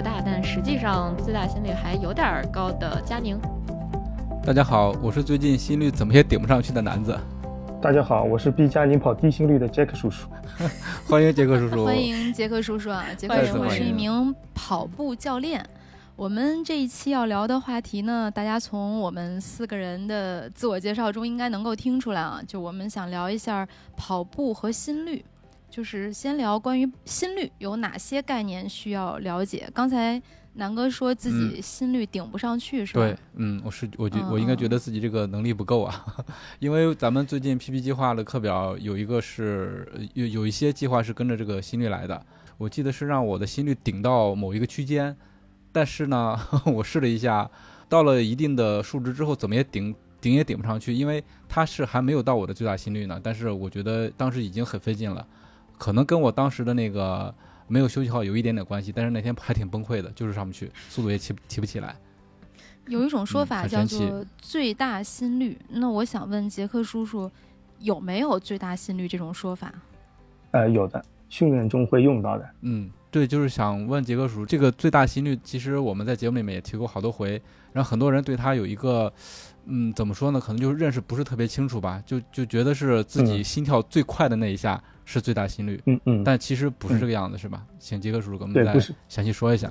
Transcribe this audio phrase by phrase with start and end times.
[0.00, 3.38] 不大，但实际上最大心率还有点儿高的佳宁。
[4.42, 7.14] 大家好，我是最近心率怎么也顶不上去的男子，
[7.82, 10.26] 大家好，我是逼佳宁跑低心率的杰克叔叔。
[11.06, 11.84] 欢迎杰克叔叔。
[11.84, 13.04] 欢迎杰克叔叔啊！
[13.14, 15.62] 杰克欢迎叔叔欢迎是一名跑步教练。
[16.16, 25.22] 我们这一期要聊的话题呢，大家从我们四个人的自我介绍中应该能够听出来啊，就我们想聊一下跑步和心率，
[25.70, 29.70] 就是先聊关于心率有哪些概念需要了解。
[29.72, 30.20] 刚才
[30.54, 33.00] 南哥说自己心率顶不上去，是吧？
[33.00, 36.04] 对，嗯，我是我觉嗯我应该嗯觉得自己这个能力不够啊，
[36.58, 42.20] 因为咱们最近 PP 计划的课表有一个是呃有有一些计划是跟着这个心率来的，
[42.58, 45.16] 我记得是让我的心率顶到某一个区间，
[45.70, 47.48] 但是呢， 我试了一下，
[47.88, 55.24] 到了一定的数值之后，怎么也顶顶也顶不上去，因为它是还没有到我的最大心率呢，但是我觉得当时已经很费劲了，
[55.80, 57.34] 可能跟我当时的那个
[57.66, 61.96] 没有休息好有一点点关系，但是那天还挺崩溃的，就是上不去， 速度也提不提不起来。
[62.86, 65.58] 有一种说嗯法叫做最大心率。
[65.70, 67.30] 那我想问杰克叔叔，
[67.78, 69.72] 有没有最大心率这种说法？
[70.50, 72.46] 呃，有的，训练中会用到的。
[72.60, 77.40] 嗯，对，就是想问杰克叔，这个最大心率，其实我们在节目里面也提过好多回，
[77.72, 79.10] 然后很多人对他有一个，
[79.66, 80.40] 嗯，怎么说呢？
[80.40, 87.64] 可能就是认识不是特别清楚吧，就就觉得是自己嗯心跳最快的那一下是最大心率，嗯嗯，但其实不是嗯这个样子，是吧？
[87.78, 89.70] 请杰克叔叔给我们对，再，详细说一下。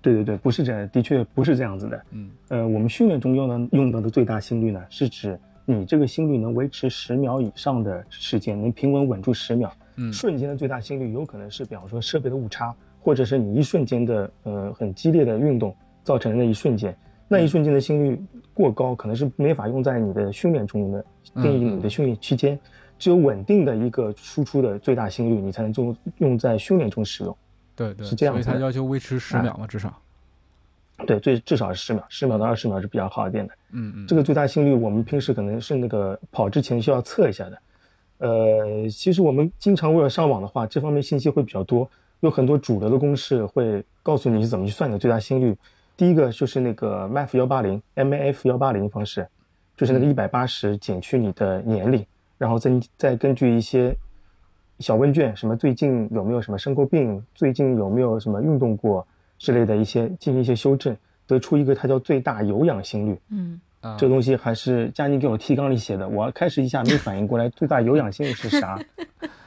[0.00, 2.04] 对对对，不是这样，的确不是这样子的。
[2.10, 9.72] 嗯呃，我们训练中用的用到的最大心率呢，是指你这个心率能维持十秒以上的时间，能平稳稳住十秒。
[9.96, 16.96] 嗯瞬间的最大心率有可能是，比方说设备的误差，或者是你一瞬间的呃很激烈的运动造成的那一瞬间，
[17.32, 18.22] 那一瞬间的心率
[18.52, 21.04] 过高，可能是没法用在你的训练中的
[21.36, 22.58] 定义你的训练区间。
[22.98, 27.36] 只有稳定的一个输出的最大心率，你才能用用在训练中使用。
[27.74, 29.92] 对对，是这样子的所以它要求维持十哎秒嘛，至少。
[31.06, 33.54] 对，最至少是十秒，十秒到二十秒是比较好一点的。
[33.72, 37.58] 嗯嗯，这个最大心率，我们平时可能是那个跑之前需要测一下的。
[38.18, 41.90] 呃，其实我们经常为了上网的话，这方面信息会比较多，
[42.20, 45.56] 有很多主流的公式会告诉你是怎么去算你的最大心率。
[46.02, 49.24] 第一个就是那个 MAF 幺八零 MAF 幺八零方式，
[49.76, 52.04] 就是那个一百八十减去你的年龄，
[52.36, 53.96] 然后再再根据一些
[54.80, 59.06] 小问卷，什么最近有没有什么生过病，最近有没有什么运动过
[59.38, 63.16] 之类的一些进行一些修正，得出一个它叫最大有氧心率。
[63.28, 68.76] 嗯，啊这个东西还是佳妮给我提纲里写的，我开始一下没反应过来，最大有氧心率是啥？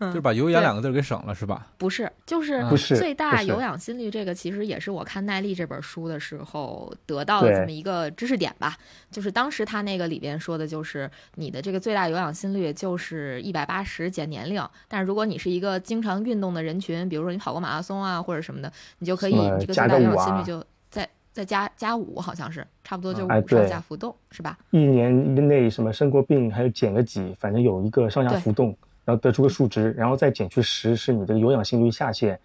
[0.00, 1.66] 就是把有氧两个字给省了，是吧？
[1.76, 8.76] 不是，就是不是最大有氧心率这个，其实也是我看耐力这本书的时候得到的这么一个知识点吧。
[9.10, 24.56] 就是当时他那个里边说的，就是你的这个最大有氧心率就是一百八十减年龄，但是如果你是一个经常运动的人群，比如说你跑过马拉松啊或者什么的，你就可以这个最大有氧心率啊就再再加加五，好像是差不多就哎五上下浮动，是吧？
[24.70, 28.76] 一年内什么生过病，还有减个几，反正有一个上下浮动，
[29.08, 32.38] 然后得出个数值，然后再减去十是你这个有氧心率下限，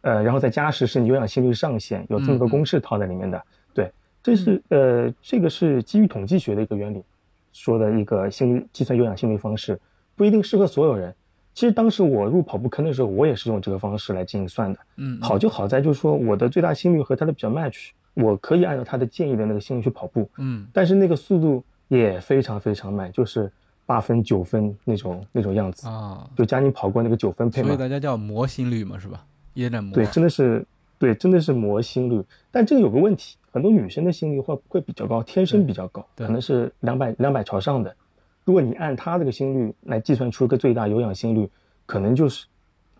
[0.00, 3.42] 呃，然后再加十是你有氧心率上限，有这么个公式套在里面的。
[3.74, 3.92] 对，
[4.22, 7.04] 这是呃，这个是基于统计学的一个原理
[7.52, 9.78] 说的一个心率计算有氧心率方式，
[10.16, 11.14] 不一定适合所有人。
[11.52, 14.80] 其实当时我入跑步坑的时候，我也是用这个方式来进行算的。
[14.96, 23.52] 嗯，好就好在就是说我的最大心率和它的比较 match，我可以按照他的建议的那个心率去跑步，嗯但是那个速度也非常非常慢，就是
[23.88, 25.88] 八分九分那种那种样子。
[25.88, 29.24] 啊，就佳妮跑过那个九分配嘛，所以大家叫魔心率嘛，是吧？
[29.54, 29.94] 耶战磨。
[29.94, 30.62] 对，真的是
[30.98, 32.22] 对，真的是魔心率。
[32.50, 37.96] 但这个有个问题，很多女生的心率会会比较高，天生比较高，对可能是两百两百朝上的。
[38.44, 41.48] 如果你按她这个心率来计算出一个最大有氧心率，
[41.86, 42.46] 可能就是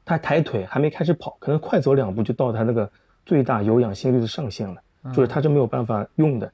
[0.06, 2.90] 她抬腿还没开始跑，可能快走两步就到她那个
[3.26, 4.80] 最大有氧心率的上限了，
[5.14, 6.50] 就是她是没有办法用的。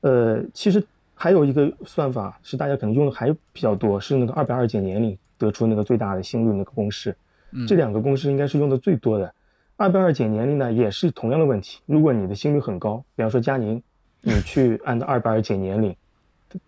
[0.00, 7.16] 呃，其实还有一个算法是大家可能用的还比较多，是那个二百二减年龄得出那个最大的心率那个公式。
[7.52, 9.32] 嗯这两个公式应该是用的最多的。
[9.76, 11.80] 二百二减年龄呢，也是同样的问题。
[11.86, 13.82] 如果你的心率很高，比方说佳宁，
[14.20, 15.94] 你去按照二百二减年龄，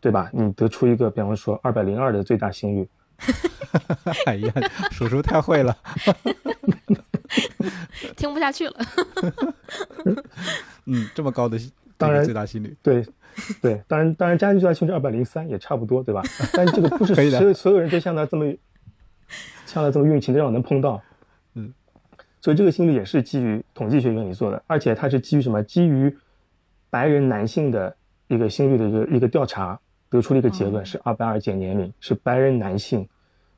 [0.00, 0.30] 对吧？
[0.32, 2.88] 你得出一个，比方说二百零二的最大心率。
[4.26, 4.52] 哎呀，
[4.90, 5.76] 叔叔太会了，
[8.16, 8.74] 听不下去了。
[10.86, 11.58] 嗯，这么高的
[11.96, 13.06] 当然最大心率，对，
[13.60, 16.22] 对，当然，当然，家庭最大心率二百零三也差不多，对吧？
[16.54, 18.46] 但是这个不是所有所有人都像他这么
[19.66, 21.02] 像他这么运气，让我能碰到。
[21.54, 21.72] 嗯，
[22.40, 25.62] 所以这个心率也是基于统计学原理做的，而且它是基于什么？
[25.62, 26.16] 基于
[26.88, 27.94] 白人男性的
[28.28, 29.78] 一个心率的一个一个调查
[30.08, 33.06] 得出了一个结论，是二百二减年龄，是白人男性。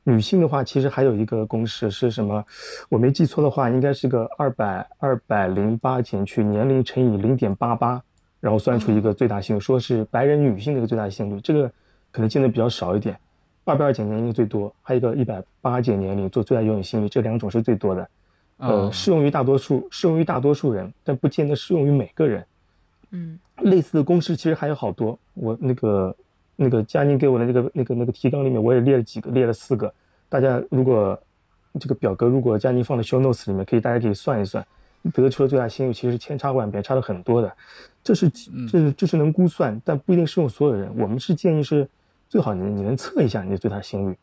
[0.03, 2.43] 女性的话，其实还有一个公式是什么？
[2.89, 8.01] 我没记错的话，应该是个二百二百零八减去年龄乘以零点八八，
[8.39, 11.39] 然后算出一个最大心率，说是白人女性的一个最大心率。
[11.41, 11.71] 这个
[12.11, 13.17] 可能见的比较少一点。
[13.65, 18.09] 二百二减年龄最多，还有一个一百八减年龄做最大游泳心率，这两种是最多的。
[18.57, 22.45] 呃，哦适用于大多数，适用于大多数人，但不见得适用于每个人。
[23.11, 25.17] 嗯类似的公式其实还有好多。
[25.33, 26.15] 我那个
[26.55, 29.93] 那个佳宁给我的那个那个那个提纲里面，我也列了几个，列了四个。
[30.27, 31.19] 大家如果
[31.79, 34.65] 这个表格如果佳宁放在 show notes 里面，可以大家可以算一算，
[35.13, 37.51] 得出的最大心率其实千差万别，差了很多的。
[38.03, 40.91] 这是这是这是能估算，但不一定适用所有人。
[40.97, 41.87] 我们是建议是
[42.27, 44.17] 最好你你能测一下你的最大心率。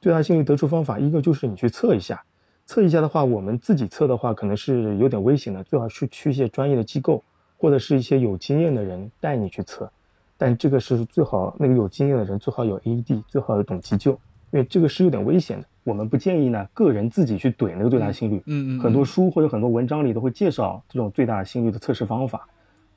[0.00, 2.22] 最大心率得出方法，一个就是你去测一下，
[2.66, 7.22] 测一下的话，我们自己测的话可能是有点危险的，最好是去一些专业的机构
[7.56, 9.90] 或者是一些有经验的人带你去测。
[10.36, 14.18] 但这个是最好那个有经验的人最好有 AED，最好有懂急救，
[14.54, 15.66] 因为这个是有点危险的。
[15.82, 18.40] 我们不建议呢个人自己去怼那个最大心率。
[18.46, 22.48] 嗯嗯，很多书或者很多文章里都会介绍这种最大心率的测试方法。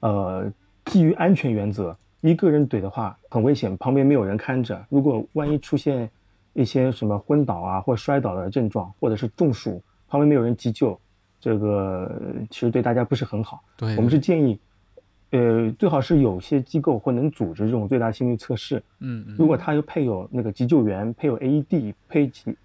[0.01, 0.50] 呃，
[0.86, 6.07] 基于安全原则，一个人怼的话很危险，旁边没有人看着，如果万一出现
[6.54, 10.98] 一些什么昏倒啊或摔倒的症状，或者是中暑，旁边没有人急救，
[11.42, 12.21] 这个
[12.51, 13.63] 其实对大家不是很好。
[13.75, 14.59] 对，我们是建议，
[15.32, 18.82] 呃，最好是有些机构或能组织这种最大心率测试。
[19.00, 22.56] 嗯嗯，如果它又配有那个急救员，配有 AED，配给，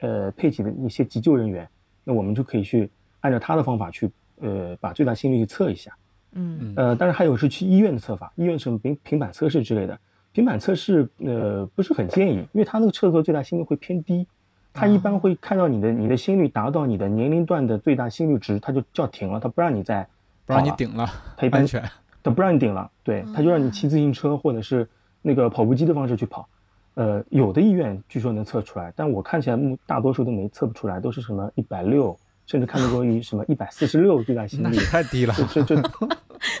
[0.00, 1.68] 呃，配给的一些急救人员，
[2.04, 4.10] 那我们就可以去按照他的方法去，
[4.40, 5.90] 呃，把最大心率去测一下。
[6.34, 9.98] 嗯呃，当然还有是去医院的测法，医院什么平平板测试之类的。
[10.32, 14.26] 平板测试，呃，不是很建议，因为它那个测出的最大心率会偏低，
[14.72, 20.06] 它一般会看到你的你的心率达到你的年龄段的最大心率值，它就叫停了，它不让你再
[20.46, 21.06] 不让你顶了，
[21.36, 21.82] 它一般安全。
[22.22, 24.88] 它不让你顶了，对，他就让你骑自行车或者是
[25.20, 26.48] 那个跑步机的方式去跑。
[26.94, 32.14] 呃，有的医院据说能测出来，但我看起来目大多数都没测不出来，都是什么一百六，
[32.44, 35.34] 甚至看到过一什么一百四十六最大心率那，太低了。
[35.50, 35.82] 这这这，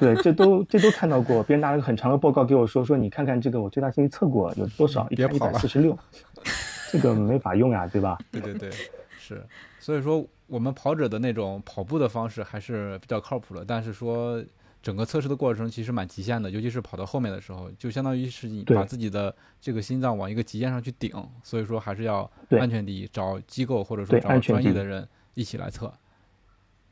[0.00, 5.96] 对，这都这都看到过，别人拿了个很长的报告给我说，说你看看这个我最大心率测过有多少，一百四十六，
[6.90, 8.18] 这个没法用呀，对吧？
[8.32, 8.70] 对对对，
[9.18, 9.44] 是，
[9.78, 14.42] 所以说我们跑者的那种跑步的方式还是比较靠谱的，但是说
[14.82, 21.12] 整个测试的过程其实蛮极限的，尤其是跑到后面的时候，就相当于是你把自己的这个心脏往一个极限上去顶，
[21.42, 25.92] 所以说还是要对安全第一，找机构或者说找专业的人一起来测。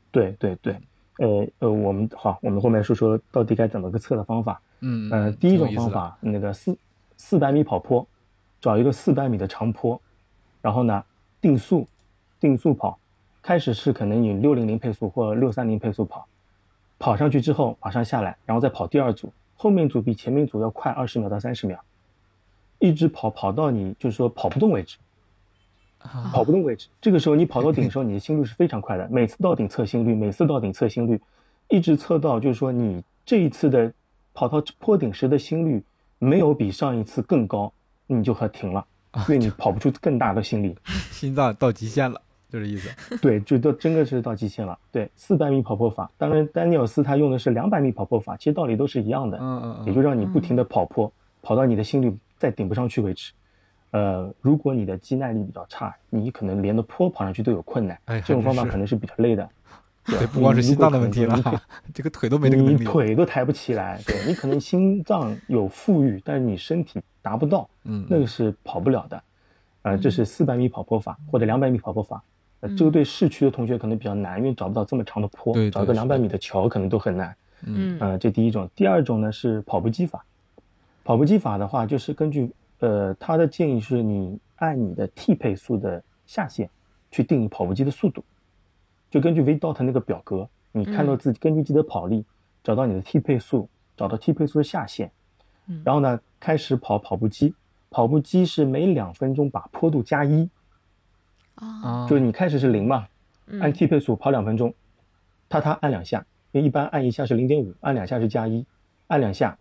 [0.09, 0.73] 对对对，
[1.17, 4.61] 呃呃，我们好，我们后面说说到底该怎么个测的方法。
[4.79, 6.77] 嗯，呃，嗯第一种方法，那个四
[7.17, 8.07] 四百米跑坡，
[8.59, 10.01] 找一个四百米的长坡，
[10.61, 11.03] 然后呢
[11.39, 11.87] 定速，
[12.39, 12.97] 定速跑，
[13.41, 16.27] 开始是可能以六零零配速或六三零配速跑，
[17.01, 21.83] 跑上去之后马上下来，然后再跑第二组，后面组比前面组要快二十秒到三十秒，
[22.77, 24.97] 一直跑跑到你就是说跑不动为止，
[25.97, 26.87] 啊跑不动为止。
[27.01, 31.19] 这个时候你跑到顶的时候，你的心率是非常快的，每次到顶测心率，每次到顶测心率，
[31.69, 33.91] 一直测到就是说你这一次的
[34.35, 35.83] 跑到坡顶时的心率
[36.19, 37.73] 没有比上一次更高，
[38.05, 40.77] 你就和停了，因为你跑不出更大的心率。
[41.09, 42.89] 心脏到极限了，就这意思。
[43.21, 44.77] 对，就都真的是到极限了。
[44.91, 49.37] 对，四百米跑坡法，当然丹尼尔斯他用的是两百米跑坡法，其实道理都是一样的。
[49.39, 53.31] 嗯嗯嗯，也就让你不停的跑坡，跑到你的心率再顶不上去为止。
[53.91, 57.97] 呃，如果你的肌耐力比较差，你可能连着坡跑上去都有困难。
[58.05, 59.49] 哎这种方法可能是比较累的。
[60.03, 61.61] 对，不光是心脏的问题了
[61.93, 62.83] 这个腿都没这个能你。
[62.83, 69.23] 腿都抬不起来，对你可能心脏有富裕，但是你身体达不到，嗯，那个是跑不了的。
[69.83, 72.23] 呃，这是四百米跑坡法或者两百米跑坡法。
[72.61, 77.35] 呃，这个对市区的同学可能比较难，因为找不到这么长的坡对，对找一个是两百米的桥可能都很难。
[77.63, 78.67] 嗯这第一种。
[78.75, 80.23] 第二种呢是跑步机法。
[81.03, 86.69] 跑步机法的话，就是根据呃他的建议是你按你的 T 配速的下限
[87.09, 88.23] 去定义跑步机的速度，
[89.09, 92.23] 就根据 VDOT 那个表格，你看到自己根据自己的跑力
[92.63, 95.11] 找到你的 T 配速，找到 T 配速的下限，
[95.67, 97.53] 嗯然后呢开始跑跑步机。
[97.89, 100.49] 跑步机是每两分钟把坡度加一，
[102.09, 103.07] 就是你开始是零嘛，
[103.59, 104.73] 按嗯 T 配速跑两分钟，
[105.47, 108.65] 踏踏按两下，因为一般按一下是零点五，按两下是加一，
[109.07, 109.57] 按两下，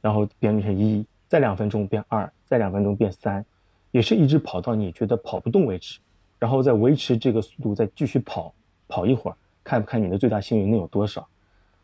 [0.00, 3.44] 然后变成一，再两分钟变二，再两分钟变三，
[3.90, 5.98] 也是一直跑到你觉得跑不动为止，
[6.38, 8.54] 然后再维持这个速度，再继续跑
[8.88, 11.26] 跑一会儿，看不看你的最大心率能有多少。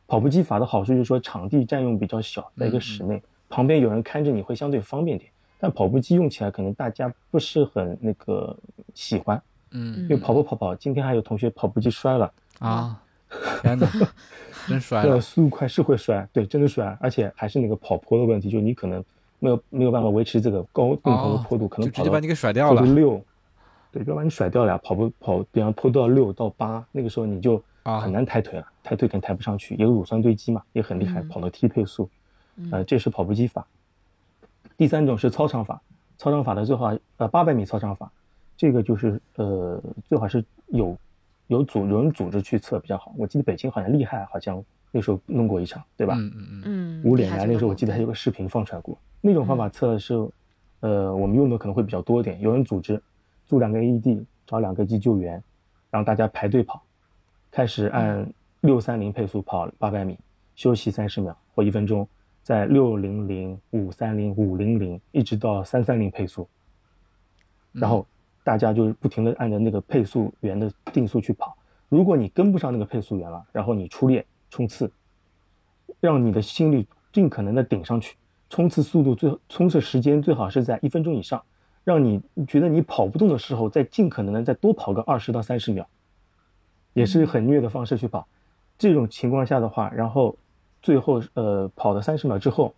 [0.06, 5.30] 跑步机法的好处就是说场地占用比较小，在一个室内，旁边有人看着你会相对方便点。
[5.62, 8.56] 但跑步机用起来可能大家不是很那个
[8.94, 9.40] 喜欢，
[9.70, 10.02] 嗯。
[10.02, 13.00] 因为跑步跑跑，今天还有同学跑步机摔了，啊，
[13.62, 13.86] 天哪，
[14.68, 19.02] 真摔对，了，速度快是会摔，对，真的摔，而且还是那个跑坡的问题，就是你可能
[19.38, 22.80] 没有没有办法维持这个高更高的坡度，可能跑到就直接把你给甩掉了。
[22.80, 23.24] 坡度六，
[23.92, 24.80] 对，就把你甩掉了呀。
[24.82, 28.00] 跑步跑，比方坡度到六到八，那个时候你就啊。
[28.00, 31.28] 很难抬腿了，抬腿可能抬不上去，也有乳酸堆积嘛，也很厉害，嗯。
[31.28, 32.08] 跑到低配速，
[32.56, 32.68] 嗯。
[32.72, 33.66] 呃，这是跑步机法。
[34.76, 35.80] 第三种是操场法，
[36.18, 38.10] 操场法的最好呃八百米操场法，
[38.60, 40.94] 这个就是呃最好是有
[41.46, 43.10] 有组有人组织去测比较好。
[43.16, 46.14] 我记得北京好像厉害，好像那时候弄过一场，对吧？
[46.18, 50.14] 嗯嗯嗯，嗯，五厉害这个脸来那时候我记得还有个视频放出来过，那种方法测是，
[50.80, 53.02] 呃，我们用的可能会比较多一点，有人组织，
[53.46, 55.42] 租两个 AED，找两个急救员，
[55.90, 56.82] 让大家排队跑，
[57.50, 60.18] 开始按六三零配速跑八百米，
[60.54, 62.06] 休息三十秒或一分钟，
[62.42, 66.46] 在六零零、五三零、五零零一直到三三零配速，
[67.72, 68.06] 然后
[68.42, 71.56] 大家就是不停的按照那个配速员的定速去跑。
[71.88, 74.90] 如果你跟不上那个配速员了，然后你出列冲刺，
[76.00, 78.16] 让你的心率尽可能的顶上去，
[78.48, 81.42] 冲刺速度最冲刺时间最好是在一分钟以上，
[81.82, 85.88] 让你觉得你跑不动的时候，再尽可能的再多跑个二十到三十秒，
[86.92, 88.26] 也是很虐的方式去跑。
[88.78, 90.36] 这种情况下的话，然后
[90.80, 92.74] 最后呃跑了三十秒之后，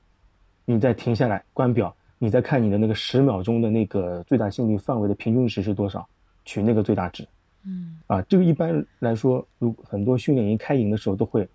[0.64, 6.08] 你再停下来关表，你再看你的那个十秒钟的那个最大心率范围的平均值是多少，
[6.44, 7.26] 取那个最大值。
[7.64, 11.48] 嗯啊，这个一般来说，如很多训练营开营的时候都会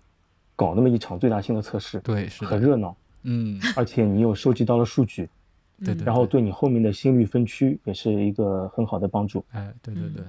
[0.54, 5.26] 搞那么一场最大性的测试，对，是，很热闹，嗯，而且你又收集到了数据，
[5.82, 9.42] 对对，然后对你后面的心率分区也是一个很好的帮助。
[9.52, 10.22] 哎，对对对，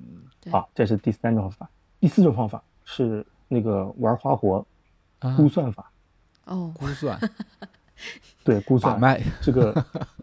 [0.00, 1.70] 嗯好，这是第三种方法。
[2.00, 4.66] 第四种方法是那个玩花活
[5.20, 5.88] 啊，估算法，
[6.46, 7.16] 哦，估算
[8.48, 9.74] 对，估算把脉这个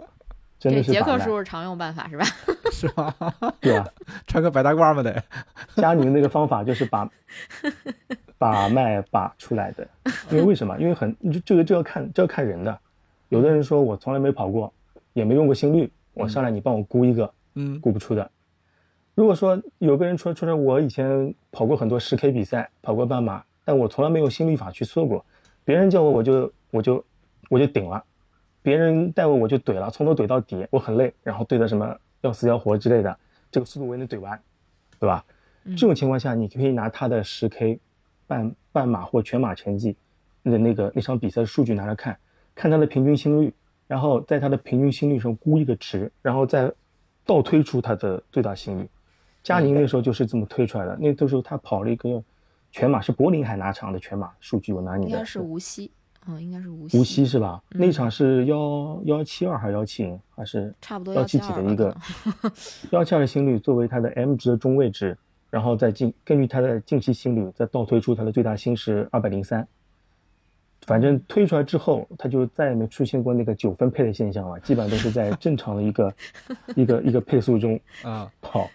[0.59, 2.25] 真的是杰克叔叔常用办法是吧？
[2.71, 3.15] 是吧？
[3.61, 3.87] 对啊，
[4.25, 5.23] 穿个白大褂嘛得，
[5.75, 7.07] 佳宁那个方法就是把
[8.39, 9.87] 把脉把出来的，
[10.31, 10.75] 因为为什么？
[10.79, 12.77] 因为很这这个这要看这要看人的，
[13.29, 14.73] 有的人说我从来没跑过，
[15.13, 18.29] 也没用过心率，我上来你帮我估一个，嗯估不出的。
[19.13, 25.23] 如果说有个人说说说，我以前跑过很多十 K 比赛，跑过半马，但我从来没有心率法去测过，
[25.63, 27.05] 别人叫我我就我就
[27.49, 28.03] 我就顶了，
[28.65, 33.15] 别人带我我就怼了，从头怼到底，我很累，然后怼的什么要死要活之类的，
[33.51, 34.41] 这个速度我也能怼完，
[34.99, 35.23] 对吧？
[35.65, 37.79] 嗯这种情况下，你可以拿他的十 K
[38.25, 39.95] 半半马或全马成绩
[40.43, 42.17] 的那个那场比赛的数据拿来看，
[42.55, 43.53] 看他的平均心率，
[43.85, 46.71] 然后在他的平均心率上估一个值，然后再
[47.23, 48.89] 倒推出他的最大心率。
[49.43, 52.23] 佳宁那时候就是这么推出来的，那个时候他跑了一个
[52.71, 54.73] 全马，是柏林还拿场的全马数据？
[54.73, 55.91] 我拿你的应该是无锡，
[56.27, 57.61] 嗯，应该是无锡，无锡是吧？
[57.71, 61.95] 嗯那场是幺幺七二还是幺七零还是差不多幺七七几的一个
[62.91, 65.17] 幺七二的心率作为它的 M 值的中位值，
[65.49, 69.67] 然后再进根据它的近期心率再倒推出它的最大心是二百零三。
[70.81, 76.13] 反正推出来之后，它就再也没出现过那个九分配的现象了，基本上都是在正常的一个
[76.75, 78.69] 一个一个配速中啊，跑。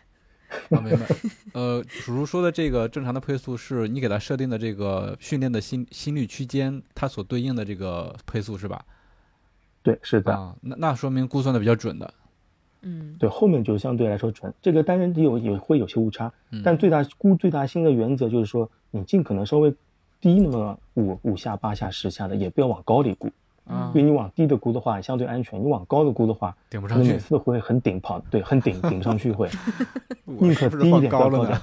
[0.71, 1.07] 啊， 明白。
[1.52, 8.85] 呃，叔叔说的这个正常的配速是你给他设定的这个训练的心心率区间，它所对应的这个配速是吧？
[9.83, 12.14] 对，是的，啊，那那说明估算的比较准的。
[12.83, 14.52] 嗯对，后面就相对来说准。
[14.62, 19.71] 这个当然有也会有些误差，嗯但最大估最大心的原则就是说，你尽可能稍微
[20.21, 23.30] 低那么五五下、八下、十下的，也不要往高里估，
[23.70, 29.48] 啊因为你往低的估的话相对安全，你往高的估的话，顶不上去每，次会很顶跑，对，很顶顶上去会，
[30.24, 31.60] 宁可低一点，高了高点？。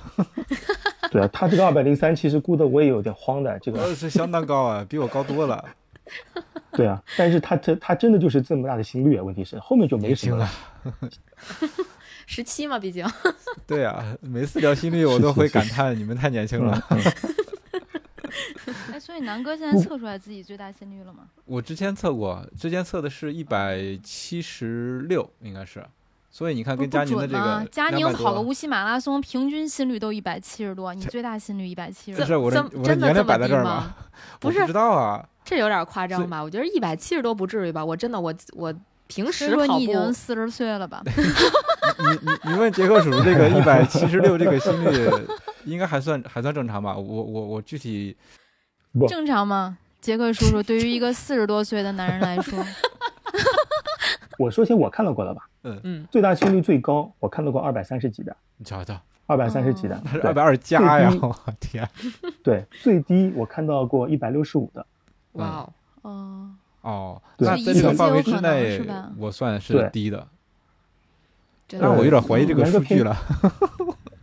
[1.12, 5.64] 对啊，他这个二百零三其实估的我也有点慌的，这个呃，是相当高啊，比我高多了。
[6.72, 10.50] 对啊，但是他这他真的就是这么大的心率啊，问题是后面就没什么了。，
[12.26, 13.06] 十七嘛，毕竟，
[13.66, 16.82] 对啊，每次聊心率我都会感叹你们太年轻了。
[18.68, 21.24] 嗯 哎，所以南哥现在测出来自己最大心率了吗？
[21.46, 25.84] 我之前测过，之前测的是一百七十六，应该是。
[26.30, 27.66] 所以你看，跟佳宁的这个？
[27.72, 32.26] 佳宁跑个无锡马拉松，平均心率都一百七十多，你最大心率一百七十不。
[32.26, 33.96] 是我的这我的年龄真的这么摆在这儿低吗吗？
[34.40, 35.28] 不是不知道啊。
[35.44, 36.44] 这有点夸张吧？
[36.44, 37.84] 我觉得一百七十多不至于吧？
[37.84, 38.72] 我真的，我我
[39.08, 41.02] 平时跑步你已经四十岁了吧？
[41.08, 45.10] 你你你问杰克叔叔这个一百七十六这个心率，
[45.68, 46.96] 应该还算还算正常吧。
[46.96, 48.16] 我我我具体
[49.08, 49.78] 正常吗？
[50.00, 52.64] 杰克叔叔，对于一个四十多岁的男人来说，
[54.40, 55.50] 我说些我看到过的吧。
[55.64, 55.80] 嗯。
[55.84, 58.96] 嗯，最大心率最高，我看到过二百三十几的，你瞧瞧，
[59.26, 60.02] 二百三十几的。
[60.24, 61.12] 二百二加呀！
[61.22, 61.90] 我天，
[62.44, 64.86] 对，最低我看到过一百六十五的，
[65.34, 65.68] 哇
[66.04, 68.80] 哦，哦，那在这个范围之内，
[69.18, 70.28] 我算是低的。
[71.68, 73.18] 真的但是我有点怀疑这个数据了。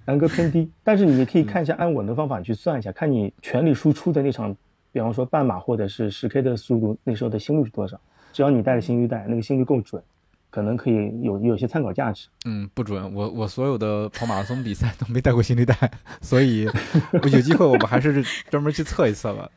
[0.04, 0.70] 然哥偏低。
[0.82, 4.54] 但是你可以看一下，按稳的方法去算一下，看你全力输出的那场，
[4.92, 8.00] 比方说半马或者是十 K 的速度，那时候的心率是多少？
[8.32, 10.02] 只要你带着心率带，那个心率够准，
[10.50, 12.28] 可能可以有有些参考价值。
[12.44, 15.74] 嗯，不准，我我所有的跑马拉松比赛都没带过心率带，
[16.20, 16.68] 所以
[17.12, 19.48] 我有机会我们还是专门去测一测吧。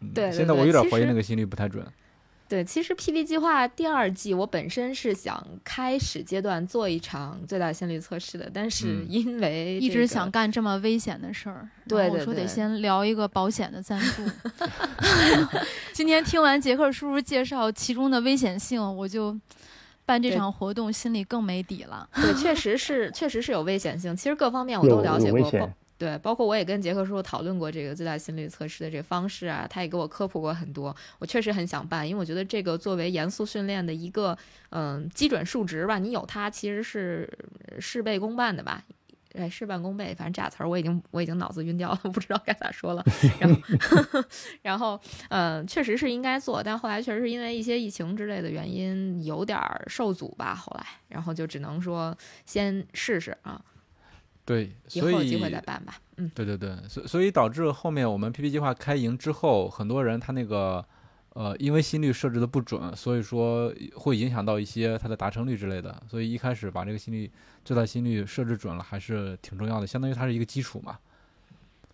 [0.00, 1.82] 嗯对对现在我有点怀疑那个心率不太准。
[2.48, 10.30] 对，其实 PV 计划第二季我本身是想开始阶段做一场最大心率测试的，但是嗯因为、一直想。
[10.30, 14.22] 干这么危险的事儿，对我说得先聊一个保险的赞助。
[15.94, 19.34] 今天听完杰克叔叔介绍其中的危险性，我就
[20.04, 22.06] 办这场活动心里更没底了。
[22.14, 24.14] 对，确实是， 确实是有危险性。
[24.14, 30.94] 其实各方面我都了解过，对，包括我也跟杰克叔叔讨论过这个最大心率测试的这个方式啊，他也给我科普过很多。
[31.18, 34.36] 我确实很想办，因为我觉得这个作为严肃训练的一个
[34.70, 37.26] 嗯基准数值吧，你有它其实是
[37.80, 38.82] 事倍功半的吧。
[39.38, 43.04] 哎，事半功倍，反正这俩词儿我已经我已经脑子晕掉了， 不知道该咋说了。
[43.38, 44.24] 然后，
[44.62, 50.54] 然后，嗯、确实是应该做，但后来确实是因为一些疫情之类的原因，有点儿受阻吧。
[50.54, 53.60] 后来，然后就只能说先试试啊，
[54.46, 56.00] 对，所以以后有机会再办吧。
[56.16, 60.82] 嗯，对对对，所所以导致后面我们 PP 计划开营之后，很多人他那个
[61.34, 66.02] 呃，因为心率设置的不准，所以说会影响到一些它的达成率之类的。
[66.08, 67.30] 所以一开始把这个心率
[67.64, 70.96] 最大心率设置准了，还是挺重要的，相当于它是一个基础嘛。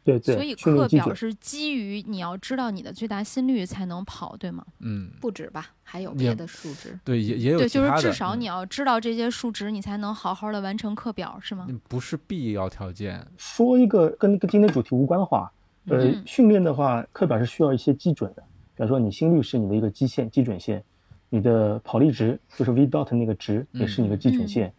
[0.05, 0.89] 对对，所以课。
[0.89, 4.65] 表是基于你要知道你的最大心率才能跑，对吗？
[4.81, 6.99] 嗯，不止吧，还有别的数值。
[7.05, 7.91] 对，也也有对，就是。
[8.01, 11.67] 至少嗯你要知道这些数值，你才能好好的完成课表，是吗？
[11.69, 13.25] 嗯不是必要条件。
[13.37, 15.51] 说一个跟跟今天主题无关的话，
[15.87, 18.43] 呃，嗯训练的话，课表是需要一些基准的，
[18.75, 20.83] 比方说你心率是你的一个基线、基准线，
[21.29, 24.73] 你的跑力值就是 V dot 那个值也是你的基准线，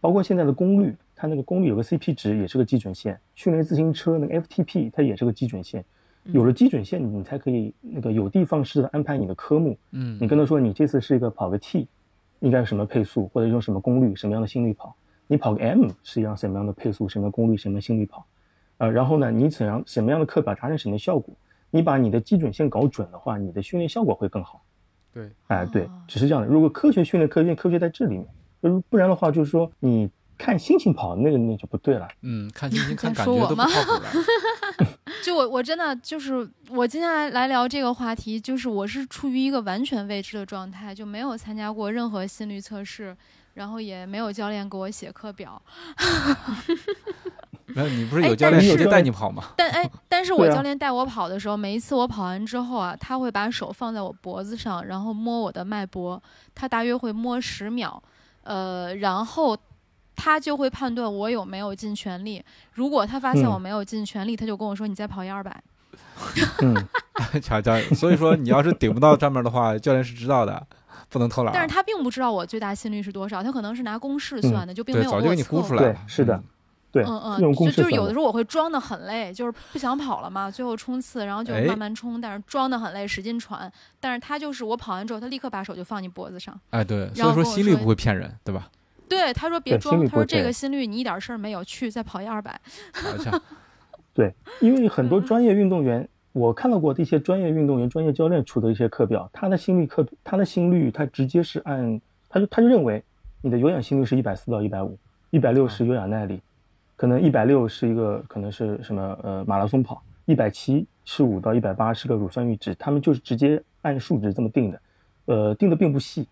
[0.00, 5.84] 包括现在的功率，它那个功率有个 CP 值也是个基准线，训练自行车那个 FTP 它也是个基准线，
[6.22, 11.88] 有了基准线，你才可以那个有的放矢的安排你的科目，嗯你跟他说你这次是一个跑个 T，
[12.38, 14.94] 应该是什么配速，或者用什么功率、什么样的心率跑。
[15.26, 18.24] 你跑个 M 是一样什么样的配速、什么样功率、什么样心率跑。
[18.78, 21.34] 呃，然后呢，你怎样什么样的课表达成什么效果？
[21.70, 24.62] 你把你的基准线搞准的话，你的训练效果会更好。
[25.12, 26.48] 对，哎、对哦，只是这样的。
[26.48, 28.26] 如果科学训练，科学科学在这里面，
[28.62, 32.08] 呃不然的话，就是说你看心情跑，那个那就不对了。
[32.22, 34.08] 嗯，看心情、 看在感觉都不说我吗靠谱了。
[35.24, 43.16] 就我我真的就是我今天来来聊这个话题，就是我是处于一个完全未知的状态，就没有参加过任何心率测试，
[43.54, 45.60] 然后也没有教练给我写课表。
[47.66, 49.44] 没 有，你不是哎有教练直接带是有教练你跑吗？
[49.56, 56.22] 但哎，但是我教练带我跑的时候，每一次我跑完之后啊，他会把手放在我脖子上，然后摸我的脉搏，
[56.54, 58.00] 他大约会摸十秒，
[58.44, 59.56] 呃，然后
[60.20, 62.44] 他就会判断我有没有尽全力。
[62.72, 65.62] 如果他发现嗯我没有尽全力，他就跟我说：“你再跑一二百。
[66.60, 66.74] 嗯，
[67.40, 70.66] 瞧瞧，所以说你要是顶不到上面的话，教练是知道的，
[71.08, 71.54] 不能偷懒。
[71.54, 75.92] 但是他并不知道我最大心率是多少，他可能是拿公式算的，就并没对，有早就给你估出来。
[75.92, 76.44] 了。，是的嗯，
[76.90, 83.70] 对，嗯嗯，用就就是有的时候我会装的很累，就是不想跑了嘛，最后冲刺，然后就哎慢慢冲，但是装的很累，使劲喘。
[84.00, 86.58] 但是他就是我跑完之后，他立刻把手就放你脖子上。
[86.70, 88.68] 哎，对，然所以说心率不会骗人，对吧？
[89.08, 92.60] 对，他说别装，他说这个心率你一点事儿没有，去再跑 一二百。
[94.14, 95.24] 对，因为很多嗯。
[95.24, 103.02] 专业运动员，我看到过的一些专业运动员、专业教练出的一些课表，他的心率课，他的心率，他直接是按，他就他就认为
[103.40, 104.98] 你的有氧心率是一百四到一百五，
[105.30, 106.40] 一百六是有氧耐力，
[106.96, 114.80] 可能一百六是一个可能是什么呃马拉松跑，一百七十五到一百八是个乳酸阈值，他们就是直接按数值这么定的，
[115.26, 116.26] 呃，定的并不细，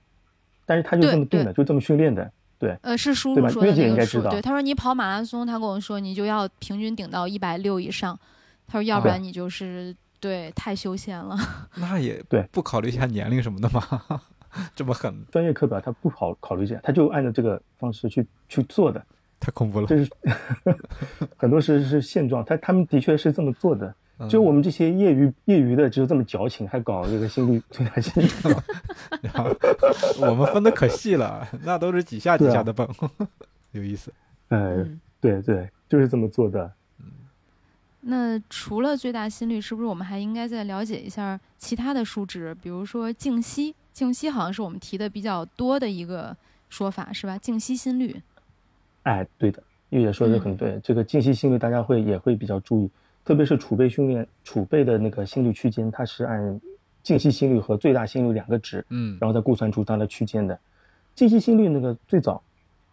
[0.65, 3.97] 但是他就这么定的，就这么训练的，对，呃，是叔叔说的那。
[3.97, 8.19] 个数对，他说你跑马拉松，他跟我说你就要平均顶到一百六以上，
[8.67, 11.37] 他说要不啊然你就是对太休闲了。
[11.77, 13.83] 那也对不考虑一下年龄什么的吗？
[14.75, 19.05] 这么狠，专业课表他不考考虑这样，他就按照这个方式去去做的。
[19.39, 19.87] 太恐怖了。
[19.87, 20.11] 就是
[21.37, 23.95] 很多是是现状，他他们的确是这么做的。
[24.19, 28.29] 嗯就我们这些业余业余的，只有这么矫情，还搞这个心率最大心率。
[29.21, 29.55] 然后
[30.21, 32.89] 我们分的可细了，那都是几下几下的蹦，
[33.73, 34.11] 有意思。
[35.21, 36.73] 对对，就是这么做的。
[38.01, 42.55] 那除了最大心率，是不是我们还应该再了解一下其他的数值？
[42.63, 46.35] 比如说静息，静息好像是我们提的比较多的一个
[46.71, 47.37] 说法，是吧？
[47.37, 48.23] 静息心率。
[49.03, 50.81] 哎，对的，玉姐说的很对。
[50.83, 52.91] 这个静息心率大家会也会比较注意，
[53.27, 56.61] 特别是储备训练储备的那个心率区间，它是按
[57.03, 60.57] 静息心率和最大心率两个值，嗯，然后再估算出它的区间的。
[61.17, 62.41] 静息心率那个最早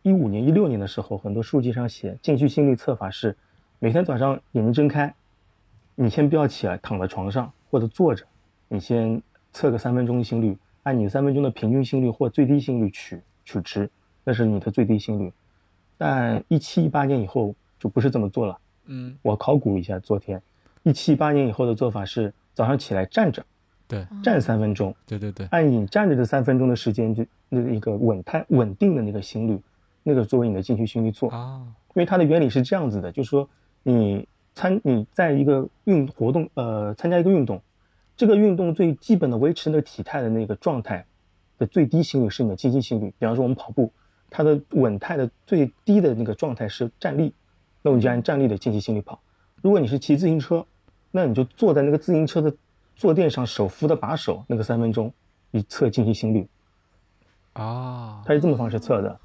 [0.01, 3.37] 一五年、一六年的时候，很多书籍上写静息心率测法是
[3.77, 5.13] 每天早上眼睛睁开，
[5.93, 8.25] 你先不要起来，躺在床上或者坐着，
[8.67, 13.87] 你先测个三分钟心率，按你三分钟的平均心率或最低心率取取值，
[14.23, 15.31] 那是你的最低心率。
[15.95, 18.57] 但一七一八年以后就不是这么做了。
[18.85, 20.41] 嗯，我考古一下，昨天
[20.83, 23.43] 一七一八年以后的做法是早上起来站着，
[23.87, 29.59] 对站三分钟，对对对，按你站着的三分钟的时间，就那个一个稳态稳定的那个心率，
[30.03, 31.29] 那个作为你的静息心率做。
[31.29, 31.61] 啊，
[31.93, 33.47] 因为它的原理是这样子的，就是说
[33.83, 37.61] 你参你在一个运活动呃参加一个运动，
[38.17, 41.05] 这个运动最基本的维持那个体态的那个状态
[41.57, 43.13] 的最低心率是你的静息心率。
[43.17, 43.91] 比方说我们跑步，
[44.29, 47.33] 它的稳态的最低的那个状态是站立，
[47.83, 49.21] 那我们就按站立的静息心率跑。
[49.61, 50.65] 如果你是骑自行车，
[51.11, 52.51] 那你就坐在那个自行车的
[52.95, 55.13] 坐垫上，手扶的把手，那个三分钟，
[55.51, 56.47] 你测静息心率，
[57.53, 59.19] 啊，他是这么方式测的。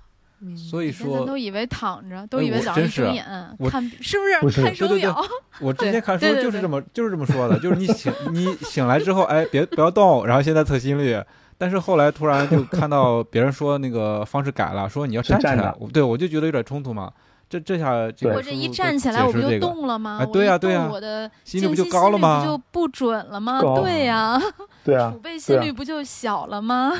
[0.55, 3.25] 所以说都以为躺着，都哎以为早上睁眼
[3.59, 5.25] 我看是不是不是看手对对对表？
[5.61, 11.21] 我之前看书就是这么就是这么说的，就是你醒 你醒来之后，哎，别不要动，然后现在测心率。
[11.61, 17.13] 但是后来突然就看到别人说那个方式改了，说你要是站起来对我就觉得有点冲突嘛。
[17.49, 20.25] 这这下这个我这一站起来，我不就动了吗？
[20.33, 23.61] 对呀对呀我的心率不就静息心率高了吗不就不准了吗？
[23.63, 24.39] 高对呀，
[24.85, 26.93] 对啊 储，备心率不就小了吗？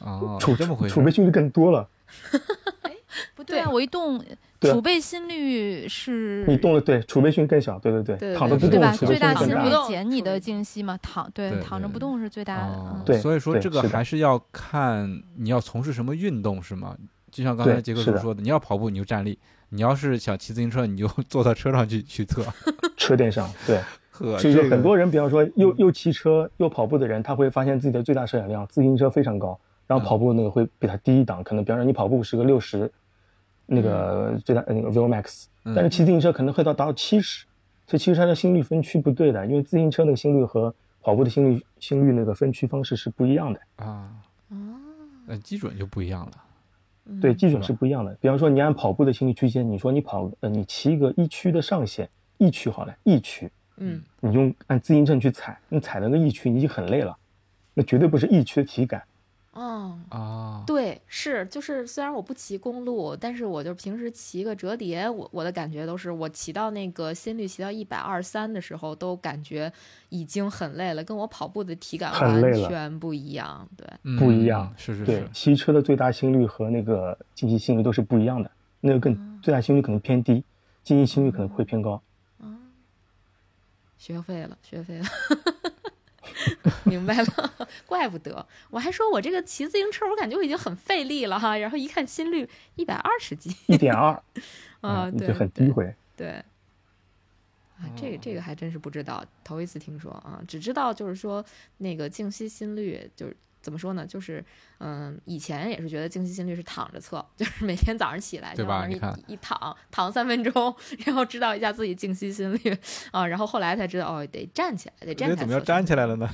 [0.00, 1.88] 哦， 储这么回事储备心率更多了。
[3.34, 4.22] 不对啊，我一动，
[4.60, 8.92] 储备心率是你动了，对，储备心率更小，对对对，躺着不动，对吧？
[8.96, 13.02] 最大心心率减你的静息嘛，躺对对躺着不动是最大的。
[13.04, 16.96] 对所以说这个还是要看你要从事什么运动是吗？
[17.32, 19.36] 就像刚才杰克所说的，你要跑步你就站立，
[19.70, 22.44] 你要是想骑自行车你就 坐到车上去去测。
[22.96, 23.80] 车垫上，对，
[24.12, 30.06] 呵，所以说很多人，比方说又又骑车又跑步的人，他会发现自己的最大摄氧量，自行车非常高，然后嗯。
[30.06, 32.88] 跑步那个会比他低一档，可能比方说你跑步是个六十，
[33.66, 37.44] 那个最大呃那个 Vio Max，嗯但是骑自行车可能会到达到七十，
[37.86, 44.12] 所以其实它的心率分区不对的，因为自行车那个心率和跑步的心率心率那个分区方式是不一样的，啊，
[44.50, 44.54] 啊，
[45.26, 46.32] 那，基准就不一样了。
[47.20, 48.16] 对，基准是不一样的。
[48.20, 57.16] 比方说你按跑步的心率区间，你说你跑呃你骑一个一区的上限，一区好了，一区，嗯，你用按自行车去踩，你踩那个一区，你已经很累了，
[57.74, 59.02] 那绝对不是一区的体感。
[59.52, 69.70] 哦，啊，对，是就是，虽然我不骑公路，但是我就平时骑个折叠，我我的感觉都是，我骑到那个心率骑到一百二三的时候，都感觉
[70.08, 73.68] 已经很累了，跟我跑步的体感完全不一样。
[73.76, 74.72] 对，嗯不一样。
[74.74, 80.42] 对是是是，，骑车的最大心率和那个静息心率都是不一样的，那个更最大心率可能偏低，
[80.82, 82.00] 静息心率可能会偏高。
[83.98, 85.04] 学会了，学会了。
[86.84, 94.22] 明白了，怪不得我还说我这个骑自行车，我感觉我已经很费力了哈，然后一看心率一百二十几一点二
[94.80, 95.94] 啊，对就很对低回。
[96.16, 96.28] 对，
[97.78, 101.44] 啊，这个这个还真是不知道，头一次听说啊，只知道就是说
[101.78, 103.36] 那个静息心率就是。
[103.62, 104.04] 怎么说呢？
[104.06, 104.44] 就是，
[104.78, 110.74] 嗯，以前也是觉得静息心率是躺着测， 就是每天早上起来对就往那儿一吧你看一躺，躺三分钟，
[111.06, 112.76] 然后知道一下自己静息心率
[113.12, 115.36] 啊，然后后来才知道哦，得站起来，得站起来。
[115.36, 116.16] 这怎么要站起来了？
[116.16, 116.28] 呢？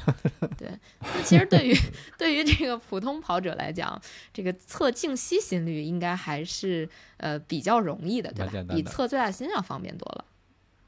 [0.56, 0.68] 对，
[1.00, 1.74] 那其实对于
[2.18, 4.00] 对于这个普通跑者来讲，
[4.32, 6.88] 这个测静息心率应该还是
[7.18, 10.24] 呃比较容易的，对吧比测最大心要方便多了。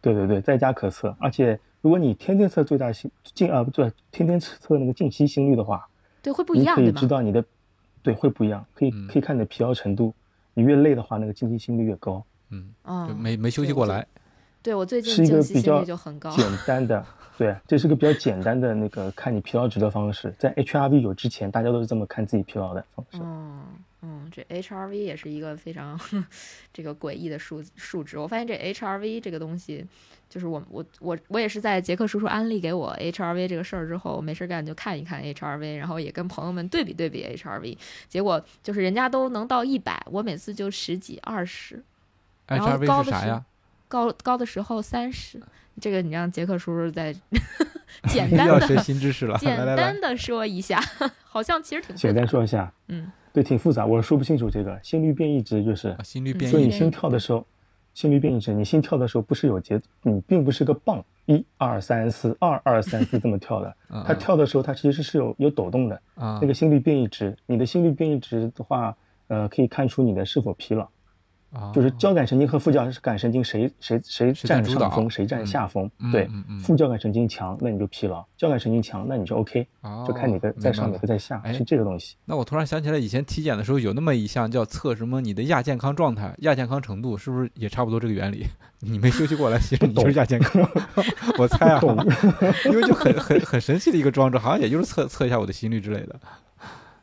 [0.01, 1.15] 对对对，在家可测。
[1.21, 5.87] 而且如果你天天测最大心静啊，不对，天天测那个静息心率的话，
[6.23, 7.01] 对，会不一样，你可以？
[7.01, 7.45] 知道你的，
[8.03, 8.65] 对，会不一样。
[8.75, 10.13] 可以嗯可以看你的疲劳程度，
[10.55, 12.23] 你越累的话，那个静息心率越高。
[12.51, 14.07] 嗯，嗯，就没没休息过来。
[14.63, 16.31] 对我最近是一个静息心比较率就很高。
[16.37, 17.05] 简单的，
[17.39, 20.35] 对，这是个比较简单的那个看你疲劳值的方式。
[20.39, 23.19] 在 HRV 有之前，大家都是这么看自己疲劳的方式。
[23.23, 23.63] 嗯
[24.03, 25.99] 嗯，这 HRV 也是一个非常
[26.73, 28.19] 这个诡异的数数值。
[28.19, 29.85] 我发现这 HRV 这个东西，
[30.29, 37.77] 就是我我我我也是在杰克叔叔安利给我 HRV 这个事儿之后，没事干就看一看 HRV，然后也跟朋友们对比对比 HRV，
[38.09, 41.83] 结果就是人家都能到一百，我每次就十几二十，
[42.47, 43.45] 然后高 HRV 的是是啥呀？
[43.89, 45.41] 高高的时候三十。
[45.81, 47.15] 这个你让杰克叔叔再
[48.09, 49.39] 简又单要学的新知识了。
[49.39, 50.79] 简单，的说一下，
[51.25, 52.15] 好像其实挺简。
[52.15, 57.47] 单说一下，嗯对，挺复杂，我说不清楚这个心率变异值就是啊，心率变所以你心跳的时候，
[57.95, 66.01] 心率变异值，你心跳的时候不是有节，你并不是个棒，一二三四，二二三四这么跳的，嗯它跳的时候它其实是有有抖动的。
[66.15, 68.97] 啊那个心率变异值，你的心率变异值的话，
[69.29, 70.89] 呃，可以看出你的是否疲劳。
[71.53, 75.91] 啊就是交感神经和副交感神经谁谁谁占上风，谁占嗯下风。
[75.99, 76.29] 嗯对
[76.63, 82.17] 副交感神经强，那你就疲劳；交感神经强，那你就 OK，哦就看哪个在上，哪个在下，哎是这个东西。
[82.25, 88.47] 那我突然想起来，以前体检的时候有那么一项叫测什么你的亚健康状态、亚健康程度，是不是也差不多这个原理？
[88.83, 90.63] 你没休息过来，其实你就是亚健康。
[91.37, 91.81] 我猜啊，
[92.67, 96.15] 因为就很很很神奇的一个装置，好像也就是测测一下我的心率之类的。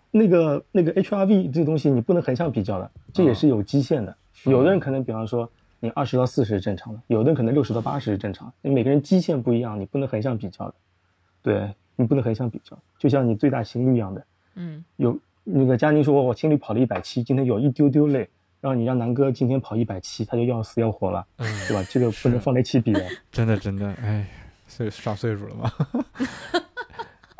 [0.10, 4.16] 那个那个 HRV 这个东西你不能横向比较的，这也是有基线的。
[4.48, 8.54] 有的人可能比方说你二十到四十是正常的，有的人可能六十到八十是正常的。
[8.62, 10.76] 你每个人基线不一样，你不能横向比较的。
[11.44, 14.26] 对你不能横向比较，就像你最大心率一样的。
[14.56, 18.28] 嗯有那个佳宁说，我心率跑了一百七，今天有一丢丢累，
[18.60, 21.84] 然后你让南哥今天跑一百七，他就要死要活了，嗯，对吧？
[21.90, 23.06] 这个不能放在一起比的。
[23.32, 24.28] 真的真的，哎，
[24.68, 25.72] 岁上岁数了嘛。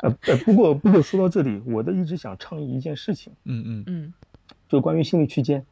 [0.00, 4.14] 呃呃，不过不过说到这里，我的一直想倡议一件事情，嗯嗯嗯
[4.68, 5.64] 就关于心率区间。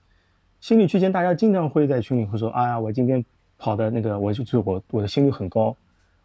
[0.66, 3.24] 心率区间，大家经常会在群里会说，哎呀，我今天
[3.56, 5.76] 跑的那个，我就就我我的心率很高，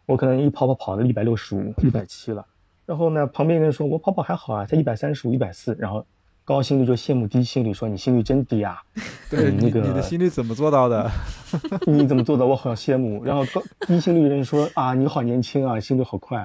[0.04, 2.44] 我可能一跑跑跑到一百六十五、一百七了。
[2.84, 6.04] 然后呢，旁边人说我跑跑还好啊，才一百三十五、一百四，然后
[6.44, 8.82] 高心率就羡慕低心率，说你心率真低啊。
[9.30, 11.08] 对你那个你的心率怎么做到的？
[11.86, 12.44] 你怎么做的？
[12.44, 13.22] 我好羡慕。
[13.24, 16.44] 然后高低心率的人说啊，你好年轻啊，心率好快。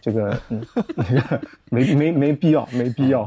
[0.00, 3.26] 这个嗯，那个没没没必要，没必要，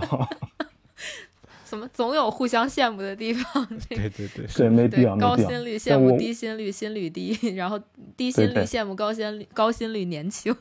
[1.68, 3.68] 怎么总有互相羡慕的地方？
[3.90, 5.36] 对对对，对，没必要，没必要。
[5.36, 7.78] 高心率羡慕低心率，心率低， 然后
[8.16, 10.56] 低心率羡慕高心率，高心率年轻。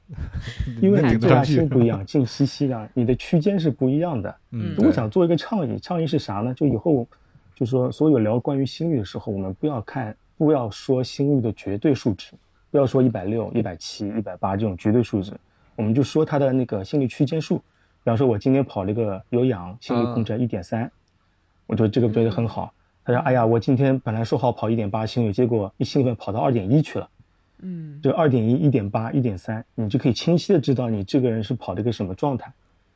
[0.80, 4.34] 因为能你最大心不一样， 静息息的，你的区间是不一样的。
[4.52, 6.54] 嗯，如果想做一个倡议，倡议是啥呢？
[6.54, 7.06] 就以后
[7.54, 12.32] 就说所有聊关于心率的时候，我们不要看，不要说心率的绝对数值，
[12.70, 15.32] 不要说一百六、一百七、一百八这种绝对数值，
[15.76, 17.62] 我们就说它的那个心率区间数。
[18.08, 20.90] 比方说，我今天跑了一个有氧，心率控制一点三，
[21.66, 22.72] 我觉得这个觉得很好。
[23.04, 27.06] 他说：“哎呀，我今天本来说好跑一点八心率，结果一兴奋跑到二点一去了。
[27.58, 32.50] 嗯这二点一、一点八、一点三，你就可以清晰的知道你这个人是跑了一个什么状态，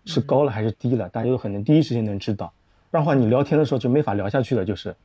[0.06, 2.50] 是高了还是低了，大家都很能第一时间能知道。
[2.90, 4.96] 不然的话，你聊天的时候就没法聊下去了，就是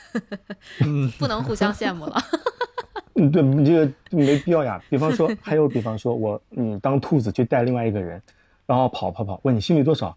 [1.20, 2.16] 不能互相羡慕了。
[3.16, 4.82] 嗯，对，你这个没必要呀。
[4.88, 8.22] 比方说，还有比方说我你当兔子去带另外一个人，
[8.66, 10.16] 然后跑跑跑，问你心率多少？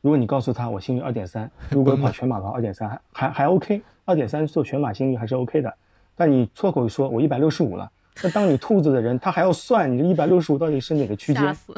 [0.00, 5.74] 如果你告诉他我心率二点三，如果跑全马的话二点三还还还 OK，二点三做全马心率还是 OK 的。
[6.16, 7.90] 但你脱口一说我一百六十五了，
[8.22, 11.42] 那当你兔子的人，他还要算你这一百六十五到底是哪个区间？
[11.42, 11.74] 吓死！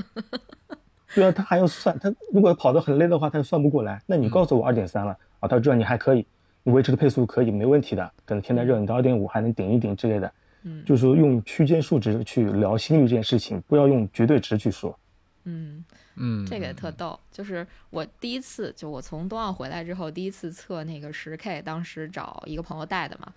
[1.14, 4.01] 对啊，他还要算，他如果跑得很累的话，他就算不过来。
[4.07, 6.27] 那你告诉我二点三了啊，他知道你还可以，
[6.62, 8.11] 你维持的配速可以，没问题的。
[8.25, 10.33] 可能天太热，你到二点五还能顶一顶之类的。
[10.64, 14.96] 嗯就是说用区间数值去聊心率这件事情，不要用绝对值去说。
[15.44, 15.85] 嗯，
[16.16, 17.18] 嗯，这个也特逗。
[17.31, 23.33] 就是我第一次，就我从冬奥回来之后，第一次测那个十 K，当时找一个朋友带的嘛。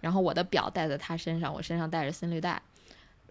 [0.00, 2.62] 然后我的表带在他身上，我身上带着心率带，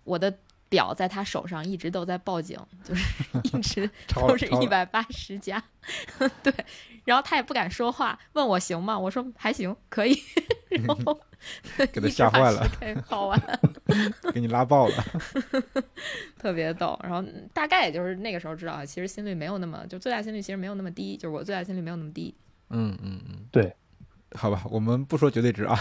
[0.04, 0.32] 我的
[0.70, 3.04] 表在他手上一直都在报警，就是
[3.44, 5.62] 一直 超都是一百八十加，
[6.42, 6.54] 对。
[7.06, 8.98] 然后他也不敢说话，问我行吗？
[8.98, 10.16] 我说还行，可以。
[10.70, 11.20] 然后
[11.92, 13.60] 给他吓坏了，对，跑完
[14.32, 15.04] 给你拉爆了。
[16.38, 17.00] 特别逗。
[17.02, 22.36] 然后嗯大概也就是那个时候知道啊，其实心率没有那么，就最大心率其实没有那么低，就是我最大心率没有那么低。
[22.70, 23.74] 嗯嗯嗯，对，
[24.36, 25.76] 好吧，我们不说绝对值啊，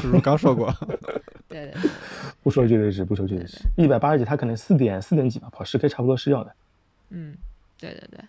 [0.00, 0.74] 叔叔刚说过。
[1.48, 1.90] 对对 对，
[2.42, 6.54] 不说绝对值，不说绝对值，一百八十几，他可能四点四点几吧，跑十 K 差不多是要的。
[7.10, 7.34] 嗯，
[7.78, 8.20] 对对对。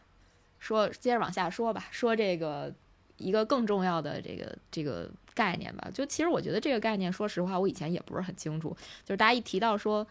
[0.57, 2.73] 说接着往下说吧，说这个
[3.17, 5.89] 一个更重要的这个这个概念吧。
[5.93, 8.69] 就其实我觉得这个概念，说实话，我以前也不是很清楚。
[9.03, 10.05] 就是大家一提到说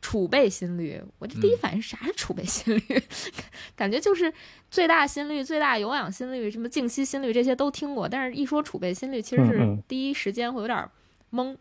[0.00, 3.02] 储备心率，我这第一嗯反应啥是储备心率？
[3.76, 4.32] 感觉就是
[4.70, 10.86] 最大心率、最大有氧心率、什么静息心率这些都听过，但是一说储备心率，其实是第一时间会有点
[11.30, 11.56] 懵。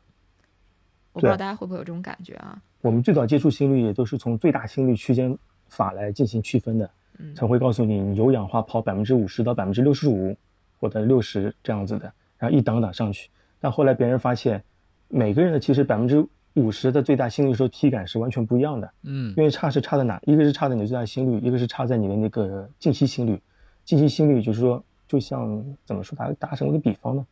[1.13, 2.62] 我不知道大家会不会有这种感觉啊？
[2.82, 6.86] 我们最早接触心率也都是从最大心率区间法来进行区分的。
[7.19, 10.36] 嗯才会告诉你，你有氧化跑百分之五十到百分之六十五，
[10.80, 13.30] 或者六十这样子的，然后一档档上去。
[13.60, 14.63] 但后来别人发现，
[15.08, 20.19] 每个人的其实百分之五十的最大心率时候体感是完全不一样的，嗯因为差是差在哪？
[20.24, 23.39] 一个是差在你的最大心率，一个是差在你的那个静息心率。
[23.86, 27.24] 静息心率就是说，就像怎么说，打打成一个比方呢，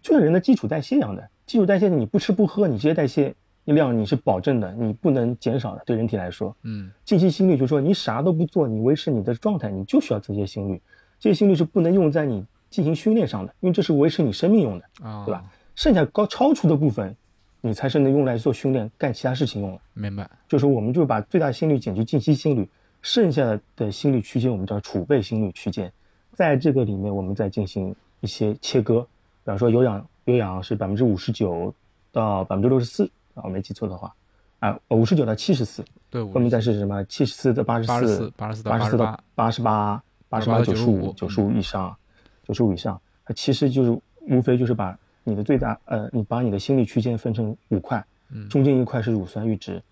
[0.00, 3.34] 就像人的基础代谢一样的，基础代谢你不吃不喝，你这些代谢
[3.64, 6.54] 量你是保证的，你不能减少的，对人体来说。
[6.62, 10.80] 嗯静息心率就是说你啥都不做，你维持你的状态，你就需要这些心率。
[11.18, 15.42] 这些心率是不能用在你进行训练上的，因为这是维持你生命用的，啊，对吧？
[15.74, 17.16] 剩下高超出的部分，
[17.62, 19.80] 你才是能用来做训练、干其他事情用的。
[19.94, 20.28] 明白。
[20.46, 22.68] 就是我们就把最大心率减去静息心率，
[23.00, 25.90] 剩下的心率区间我们叫储备心率区间，
[26.34, 29.06] 在这个里面我们再进行一些切割，比
[29.46, 31.74] 方说有氧有氧是百分之五十九
[32.12, 34.14] 到百分之六十四啊，我没记错的话，
[34.60, 37.02] 啊五十九到七十四，对，后面再是什么？
[37.04, 40.40] 七十四到八十四，八十四八十四到八十八，八。
[40.40, 41.96] 十八九十五，九十五以上，
[42.44, 48.04] 九十五以上，它其实就是无非就是把你的最大呃，你把你的心率区间分成五块，
[48.50, 49.82] 中间一块是乳酸阈值，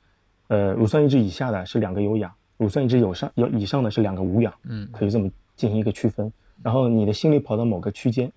[0.48, 6.30] 呃，乳酸阈值以下的是两个有氧，乳酸阈值有上有以上的是两个无氧，嗯，可以这么进行一个区分。
[6.62, 8.30] 然后你的心率跑到某个区间，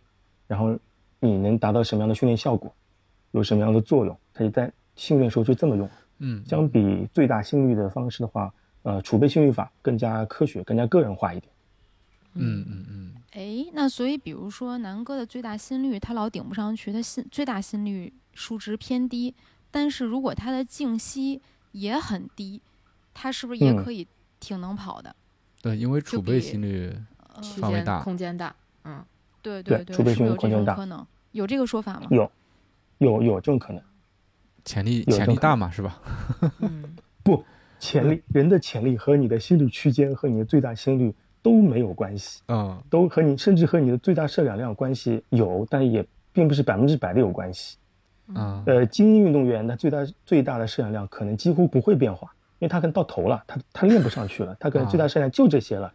[0.48, 0.78] 然后
[1.20, 2.74] 你能达到什么样的训练效果，
[3.32, 5.90] 有什么样的作用，它就在训练时候就这么用。
[6.20, 8.54] 嗯，相比最大心率的方式的话，
[8.84, 11.52] 呃，储备心率法更加科学，更加个人化一点。
[12.34, 13.16] 嗯嗯嗯。
[13.32, 19.34] 哎，那所以比如说南哥的最大心率他老顶不上去，他心最大心率数值偏低，
[19.72, 22.62] 但是如果他的静息也很低，
[23.14, 24.08] 他是不是也可以
[24.40, 25.16] 挺能跑的？
[25.62, 26.96] 对，因为储备心率
[27.58, 28.56] 范围大，空间大。
[28.84, 29.04] 嗯，
[29.50, 32.08] 对对对，储备心率空间大，可能有这个说法吗？
[32.12, 32.32] 有，
[33.00, 33.82] 有有这种可能。
[34.64, 36.00] 潜力潜力大嘛，是吧？
[37.24, 37.44] 不，
[37.80, 41.14] 潜力人的潜力和你的心率区间和你的最大心率。
[41.42, 47.78] 都没有关系，嗯，都和你甚至和你的最大摄氧量关系有，但也并不是百分之百的有关系，
[48.36, 55.90] 嗯，呃，精英运动员他最大最大的摄氧量可能几乎不会变化，因为他可能到头了，他他练不上去了，他可能最大摄氧就这些了，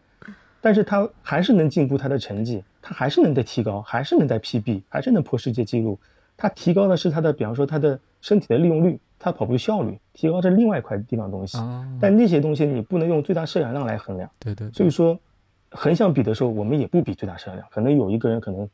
[0.62, 5.98] 但是他还是能进步他的成绩，他还是能在提高，还是能在 PB，还是能破世界纪录，
[6.36, 11.56] 他提高的是他的，比方说他的身体的利用率，他跑步效率，提高这另外一块地方东西，
[11.98, 15.18] 但那些东西你不能用最大摄氧量来衡量，对对，所以说。
[15.76, 18.68] 横向比的时候，我们也不比最大摄氧量，可能有一个人可能，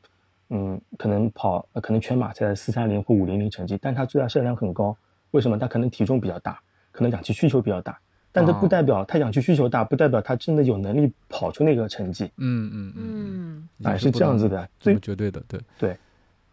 [0.51, 4.94] 嗯，可能跑，可能全马在四三零或五零零成绩，但他最大摄氧量很高，
[5.31, 5.59] 为什么？
[5.59, 6.61] 他可能体重比较大，
[6.92, 7.99] 可能氧气需求比较大，
[8.33, 12.31] 但这不代表他氧气需求大，不代表他真的有能力跑出那个成绩。
[12.37, 15.97] 嗯嗯嗯，哎是这样子的，最绝对的，对对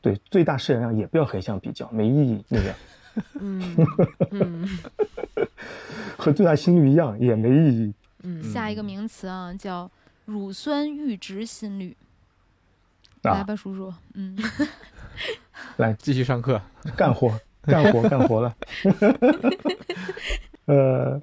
[0.01, 2.43] 对，最大摄氧量也不要横向比较，没意义。
[2.47, 2.75] 那个，
[3.39, 4.67] 嗯，
[6.17, 7.93] 和最大心率一样也没意义。
[8.23, 9.89] 嗯，下一个名词啊叫。
[10.25, 11.95] 乳酸阈值心率，
[13.21, 14.37] 来吧，叔叔，嗯，
[15.77, 16.61] 来 继续上课，
[16.97, 18.53] 干活，干活，干活了。
[20.67, 21.21] 呃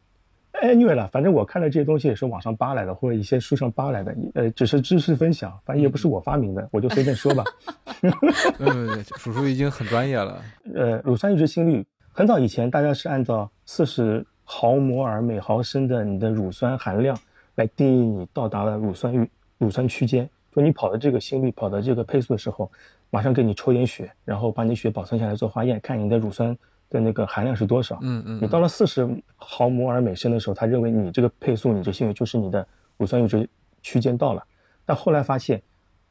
[0.63, 7.45] ，anyway 了，反正我看的这些东西也是网上扒来的，或者一些书上扒来的，呃，只是知识分享，反正也不是我发明的，我就随便说吧。
[8.59, 10.43] 嗯，叔叔已经很专业了。
[10.75, 17.19] 呃，乳酸阈值心率，很早以前大家是按照四十毫摩尔每毫升的你的乳酸含量。
[17.57, 22.69] 来定义你到达了乳酸阈乳酸区间，说你跑的这个心率、跑的这个配速的时候，
[23.11, 26.59] 马上给你抽点血，然后把你血保存下来做化验，看你的乳酸
[26.95, 27.99] 的那个含量是多少。
[28.03, 28.39] 嗯嗯。
[28.41, 33.49] 你到了四十毫摩尔每升的时候，他认为你这个配速、你这心率就是你的乳酸阈值
[33.83, 34.43] 区间到了。
[34.87, 35.61] 但后来发现，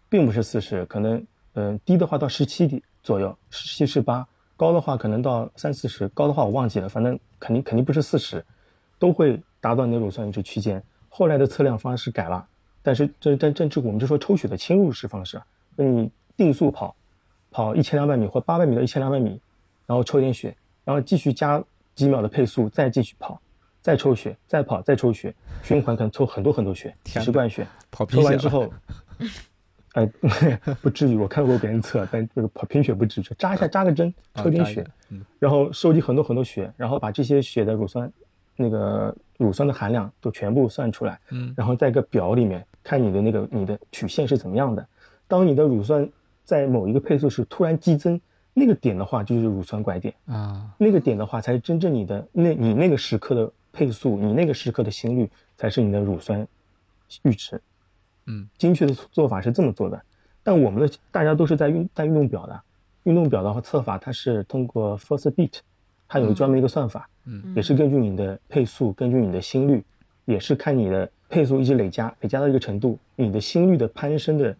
[0.09, 4.23] 并不是四十，可能嗯低的话到十七左右，十七十八；
[4.57, 8.43] 高的话可能到三四十，高的话我忘记了，反正肯定肯定不是四十，
[8.99, 10.83] 都会达到你的乳酸阈值区间。
[11.09, 12.45] 后来的测量方式改了，
[12.81, 15.39] 但是这但这这我们就说抽血的侵入式方式，
[15.75, 16.95] 那你定速跑，
[17.51, 19.39] 跑一千两百米或八百米到一千两百米，
[19.85, 21.63] 然后抽点血，然后继续加
[21.95, 23.39] 几秒的配速，再继续跑，
[23.81, 27.67] 再抽血，再跑，再抽血，循环可能抽很多很多血，几十罐血，
[28.09, 28.71] 抽完之后，
[29.93, 30.05] 哎，
[30.81, 34.85] 不至于，我看过别人测，但这个跑贫血不至于，扎一下扎个针，抽点血，
[35.39, 38.11] 然后收集很多很多血，然后把这些血的乳酸。
[38.55, 44.87] 那个乳酸的含量都全部算出来，嗯，然后在一个表里面看你的那个你的曲线是怎么样的。
[45.27, 46.07] 当你的乳酸
[46.43, 48.21] 在某一个配速时突然激增，
[48.53, 56.47] 那个点的话就是乳酸拐点啊，那个点的话才是真正你的那你那个时刻的配速，你那个时刻的心率才是你的乳酸
[57.09, 57.59] 阈值。
[58.25, 60.01] 嗯，精确的做法是这么做的，
[60.43, 62.61] 但我们的大家都是在运带运动表的，
[63.03, 65.59] 运动表的话测法它是通过 first beat，
[66.07, 67.09] 它有专门一个算法。
[67.25, 69.83] 嗯，也是根据你的配速，根据你的心率，
[70.25, 74.55] 也是看你的配速一直累加，累加到一个程度，你的心率的攀升的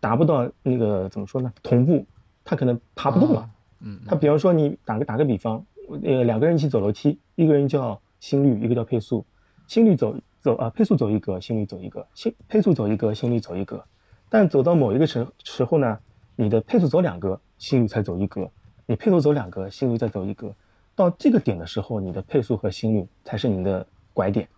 [0.00, 1.52] 达不到那个怎么说呢？
[1.62, 2.04] 同步，
[2.44, 3.50] 它可能爬不动了。
[3.80, 5.64] 嗯，他比方说你打个打个比方，
[6.02, 9.24] 呃，两个人一起走楼梯，一个人叫心率，一个叫配速，
[9.66, 13.84] 心率走走啊，配速走一格，心率走一格，心配速走一格，心率走一格，
[14.28, 15.98] 但走到某一个时时候呢，
[16.36, 18.50] 你的配速走两格，心率才走一格，
[18.86, 20.54] 你配速走两格，心率再走一格。
[20.94, 24.48] 到这个点的时候，你的配速和心率才是你的拐点。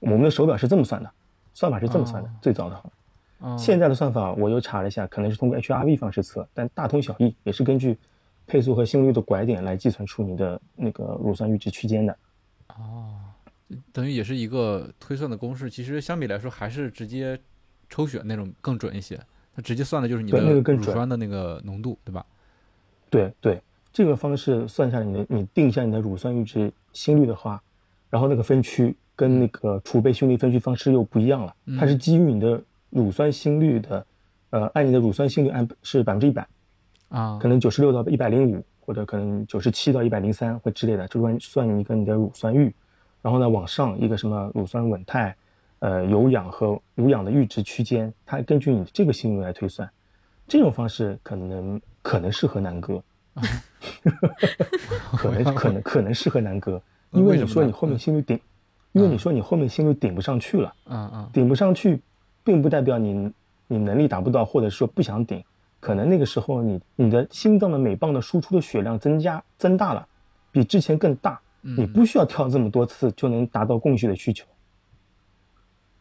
[0.00, 1.10] 我们的手表是这么算的，
[1.54, 2.30] 算法是这么算的。
[2.40, 2.76] 最早的
[3.42, 7.98] 话，现在的算法我又查了一下，可能是通过 HRV 方式测，但大同小异，也是根据
[8.46, 12.16] 配速和心率的拐点来计算出你的那个乳酸阈值区间的。
[12.68, 13.14] 哦，
[13.92, 15.68] 等于也是一个推算的公式。
[15.68, 17.38] 其实相比来说，还是直接
[17.90, 19.18] 抽血那种更准一些。
[19.54, 22.24] 它直接算的就是你的那个更乳酸的那个浓度，对吧？
[23.10, 23.60] 对对，
[23.92, 27.62] 这个方式算下来你的，你定一下你的乳酸阈值心率的话，
[28.08, 32.62] 然后那个分区跟那个储备心率分区方式又不一样了，它是基于你的
[32.92, 34.06] 乳酸心率的，
[34.50, 36.46] 呃，按你的乳酸心率按是百分之一百，
[37.08, 37.38] 啊。
[37.40, 42.70] 可能九十六到一百零五，或者可能九十七到一百零三或之类的，就算算一个你的乳酸阈，
[43.22, 45.34] 然后呢往上一个什么乳酸稳态，
[45.78, 49.88] 呃有氧和无氧的阈值区间，它根据你这个心率来推算，
[50.46, 53.02] 这种方式可能可能适合南哥，
[55.16, 56.82] 可能可能可能适合南哥，
[57.12, 58.38] 因为你说你后面心率顶，
[58.92, 60.74] 因为你说你后面心率顶不上去了。
[60.86, 61.30] 嗯嗯。
[61.32, 62.00] 顶不上去，
[62.44, 63.32] 并不代表你
[63.68, 65.42] 你能力达不到，或者说不想顶。
[65.80, 70.06] 可能那个时候你你的心脏的每磅的输出的血量增加增大了，
[70.52, 74.46] 比之前更大，嗯你不需要跳这么多次就能达到供血的需求。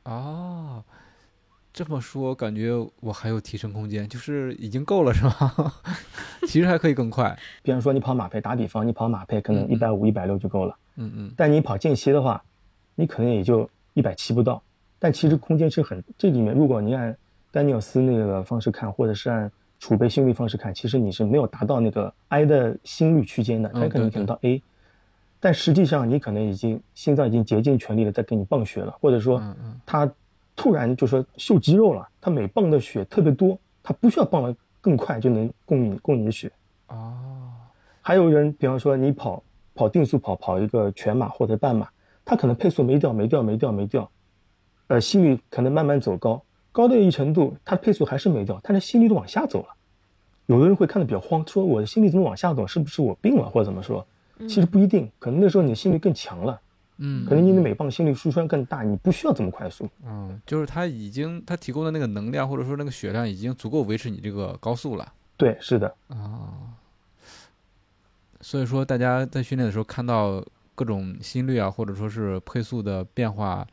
[0.03, 0.83] 哦，
[1.73, 5.73] 这么说感觉我还有提升空间，就是已经够了是吗？
[6.47, 7.35] 其实还可以更快。
[7.63, 12.43] 比方说你跑马配，打比方你跑马配可能嗯一百五、一百六就够了，嗯嗯但你跑间歇的话，
[12.93, 14.61] 你可能也就一百七不到。
[15.03, 17.17] 但其实空间是很，这里面如果你按
[17.49, 24.61] 丹尼尔斯那个方式看，或者是按储备心率方式看，其实你是没有达到那个 I 的心率区间的，它可能可能到 A，、
[25.39, 29.41] 但实际上你可能已经心脏已经竭尽全力的在给你泵血了，或者说
[29.87, 30.07] 它
[30.55, 36.51] 突然就说秀肌肉了，它每泵的血特别多，它不需要泵的更快就能供你供你的血。
[36.89, 37.17] 哦。
[38.03, 39.43] 还有人，比方说你跑
[39.73, 41.87] 跑定速跑，跑一个全马或者半马，
[42.23, 44.09] 他可能配速没掉，没掉，没掉，没掉，
[44.91, 49.69] 呃，心率可能慢慢走高，高到一程度，它的配速还是没掉，但是心率都往下走了。
[50.47, 52.67] 有的人会看得比较慌，说我的心率怎么往下走？
[52.67, 54.05] 是不是我病了，或者怎么说？
[54.49, 56.59] 其实不一定，可能那时候你的心率更强了，
[56.97, 59.87] 嗯可能你的每磅心率输出量更大，你不需要这么快速。
[60.05, 65.13] 嗯，就是它已经它提供的那个能量或者说那个血量已经足够维持你这个高速了。
[65.37, 66.75] 对，是的，啊，
[68.41, 70.43] 所以说大家在训练的时候看到
[70.75, 73.65] 各种心率啊，或者说是配速的变化，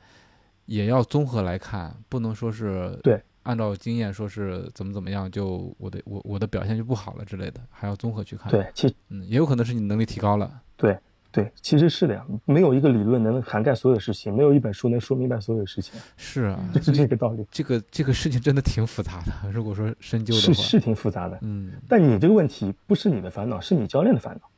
[0.68, 10.60] 也要综合来看，不能说是对按照经验说是怎么怎么样，就我的我我的表现就不好了之类的，还要综合去看。，对，其嗯，也有可能是你能力提高了。
[10.76, 10.96] 对
[11.32, 19.50] 对，其实是的呀，没有一个理论能涵盖所有事情，没有一本书能说明白所有事情， 是啊，就是这个道理，这个这个事情真的挺复杂的。
[19.50, 21.38] 如果说深究的话，是是挺复杂的。
[21.40, 24.50] 嗯但你这个问题不是你的烦恼，是你教练的烦恼。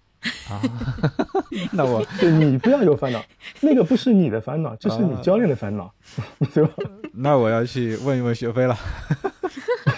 [0.49, 0.61] 啊，
[1.73, 3.25] 那我对你不要有烦恼，
[3.61, 5.93] 那个不是你的烦恼，这是你啊教练的烦恼，
[6.55, 6.73] 对吧？
[7.13, 8.77] 那我要去问一问学飞了。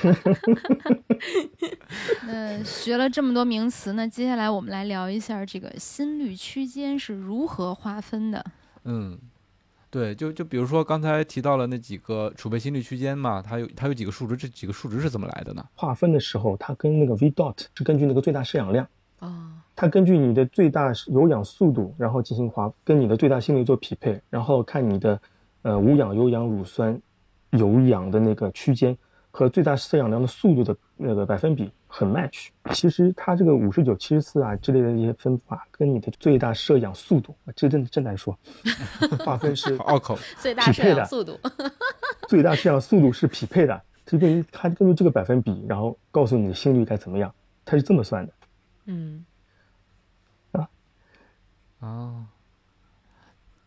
[2.26, 8.44] 那学了这么多名词那，接下来我们来聊一下这个心率区间是如何划分的。
[8.84, 9.18] 嗯，
[9.90, 15.64] 对，就就比如说刚才提到了那几个储备心率区间嘛，它有它有几个数值，这几个数值是怎么来的呢？
[15.74, 18.86] 划分的时候，它跟那个 V dot 是根据那个最大摄氧量，
[19.22, 19.32] 哦，
[19.76, 25.20] 它根据你的最大有氧速度，然后进行划，跟你的最大心率做匹配，然后看你的
[25.62, 27.00] 呃无氧、有氧、乳酸、
[27.50, 28.96] 有氧的那个区间
[29.30, 32.48] 和最大摄氧量的速度的那个百分比很 match。
[32.72, 38.36] 其实它这个五十九、七十四啊之类的一些分法，跟你的最大摄氧速度，这真真难说，
[39.24, 40.18] 划分是好 拗口。
[40.38, 41.38] 最大摄氧速度，
[42.28, 47.32] 最大摄氧速度是匹配的，是根据它根据这个百分比，然后告诉你的心率该怎么样，
[47.64, 48.32] 它是这么算的。
[48.86, 49.24] 嗯。
[51.80, 52.26] 啊，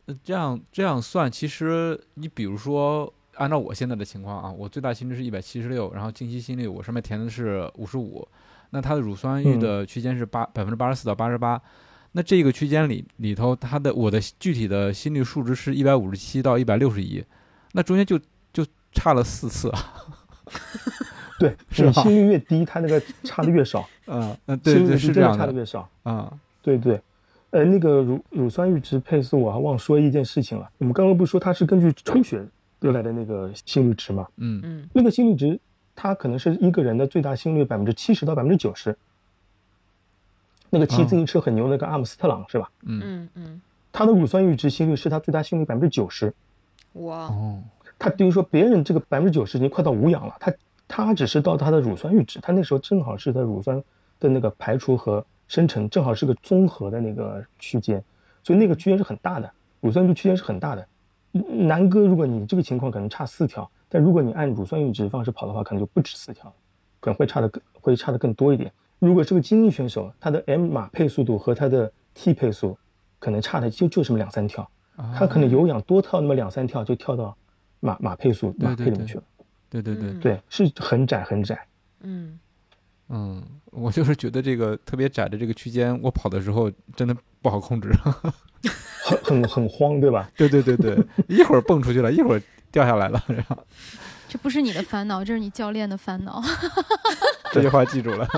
[0.06, 8.26] 那这样这样算，其实你比如说，按照我现在的情况啊，我最大心率是一百七十六，然后静息心率我上面填的是五十五，
[8.70, 9.60] 那它的乳酸阈嗯。
[9.60, 11.62] 的区间是八百分之八十四到八十八，
[12.14, 17.22] 那这个区间里里头，它的我的具体的心率数值是一百五十七到一百六十一，
[17.74, 18.18] 那中间就
[18.54, 19.94] 就差了四次啊，
[21.40, 25.90] 对，心率越低，它那个差的越少，嗯嗯，对对心率真的是这样的差的越少。
[26.04, 26.32] 啊，
[26.62, 27.02] 对对，
[27.50, 30.70] 呃，那个乳乳酸阈值配速，我还忘说一件事情了。
[30.78, 32.42] 我们刚刚不是说它是根据抽血
[32.80, 34.28] 得来的那个心率值吗？
[34.38, 35.60] 嗯嗯那个心率值，
[35.96, 38.96] 它可能是一个人的最大心率百分之七十到百分之九十。
[40.70, 42.70] 那个骑自行车很牛那个阿姆斯特朗是吧？
[42.84, 43.62] 嗯嗯嗯，
[43.92, 46.34] 他的乳酸阈值心率是他最大心率百分之九十。
[46.94, 47.62] 哇，哦
[47.98, 50.54] 他等于说别人这个百分之九十已经快到无氧了，他
[50.88, 53.84] 他只是到他的乳酸阈值，他那时候正好是他乳酸
[54.20, 58.04] 的那个排除和生成正好是个综合的那个区间，
[58.44, 60.88] 所以那个区间是很大的，乳酸阈区间是很大的。
[61.34, 66.54] 嗯南哥，如果你这个情况可能差四条，但如果你按乳酸阈值方式跑的话，可能就不止四条，
[67.00, 68.72] 可能会差的更会差的更多一点。
[69.00, 72.78] 如果是个精英选手，他的 M 码配速度和他的 T 配速
[73.20, 74.66] 可能差的就就这么两三跳，
[75.14, 77.36] 他可能有氧多跳那么两三跳就跳到
[77.82, 79.24] 马马配速马配里面去了。
[79.24, 79.35] 对对对
[79.82, 81.68] 嗯对对对，是很窄很窄。
[82.02, 82.40] 嗯
[83.10, 87.90] 嗯，我就是觉得这个特别窄的这个区间，我跑的时候真的不好控制。
[89.06, 90.28] 很很很慌，对吧？
[90.36, 90.98] 对对对对，
[91.28, 93.56] 一会儿蹦出去了，一会儿掉下来了，然后
[94.28, 96.42] 这不是你的烦恼，这是你教练的烦恼。
[97.54, 98.28] 这句话记住了。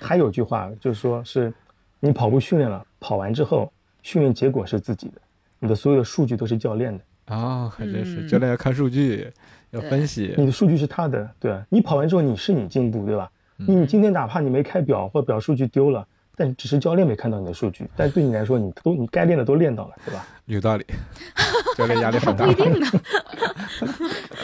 [0.00, 1.54] 还有句话就是说，是
[2.00, 5.20] 你跑步训练了，跑完之后训练结果是自己的，
[5.60, 9.30] 你的所有的数据都是教练的，哦，还真是，嗯教练要看数据，
[9.70, 10.34] 要分析。
[10.36, 11.58] 你的数据是他的，对？
[11.70, 13.30] 你跑完之后你是你进步，对吧？
[13.58, 16.06] 嗯你今天哪怕你没开表或表数据丢了，
[16.36, 20.26] 但只是教练没看到你的数据，但对你来说，你都你该练的都练到了，对吧？
[20.46, 20.84] 有道理，
[21.76, 22.54] 教练压力很大不一。
[22.56, 22.86] 定呢。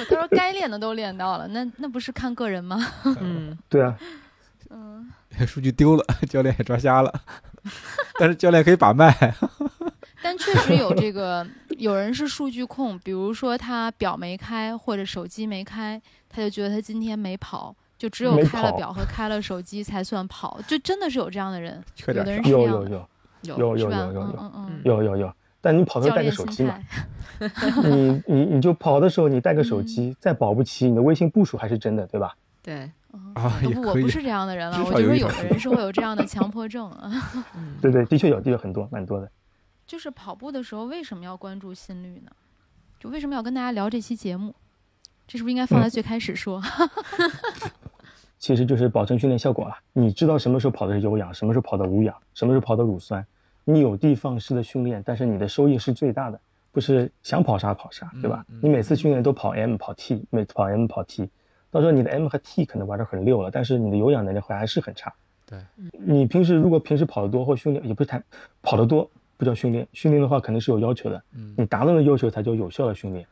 [0.08, 2.78] 他说该练的都练到了，那那不是看个人吗？
[3.20, 3.96] 嗯对啊，
[4.70, 5.10] 嗯，
[5.46, 7.12] 数据丢了，教练也抓瞎了，
[8.18, 9.12] 但是教练可以把脉。
[10.22, 11.46] 但确实有这个，
[11.78, 23.08] 有人是数据控，比如说他表没开或者手机没开，他就觉得他今天没跑，就只有开了表和开了手机才算跑，就真的是有这样的人， 有的人是这样的，有有有有？
[23.42, 24.12] 有有有有
[24.84, 26.78] 有有有，但你跑的时候带个手机嘛，
[27.82, 32.34] 你 你你就跑的时候你带个手嗯机，再保不齐你的微信步数还是真的，对吧？
[32.62, 33.50] 对，嗯啊
[33.82, 36.92] 我不是这样的人了，我就少有的人是会有这样的强迫症
[37.80, 39.30] 对对，的确有，的确很多，蛮多的。
[39.90, 42.30] 就是跑步的时候为什么要关注心率呢？
[43.00, 44.54] 就为什么要跟大家聊这期节目？
[45.26, 46.62] 这是不是应该放在最开始说？
[48.38, 49.76] 其实就是保证训练效果了。
[49.92, 53.26] 你知道什么时候跑的是有氧，什么时候跑的无氧，什么时候跑的乳酸，
[53.64, 58.44] 你有的放矢的训练，但是你的收益是最大的，不是想跑啥跑啥，对吧？
[58.48, 61.28] 嗯嗯你每次训练都跑 M 跑 T，每次跑 M 跑 T，
[61.68, 65.12] 到时候你的 M 和 T 可能玩的很溜了，但是你的有氧能力还是很差。
[65.44, 65.58] 对，
[65.98, 68.22] 你平时如果平时跑得多或训练，也不是太
[68.62, 69.10] 跑得多
[69.40, 73.26] 不叫训练，训练的话肯定是有要求的，嗯你达到了要求才叫有效的训练，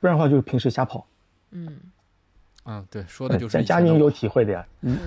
[0.00, 1.06] 不然的话就是平时瞎跑。
[1.52, 1.78] 嗯，
[2.64, 4.98] 啊，对，说的就是佳以前的我佳宁有体会的呀，嗯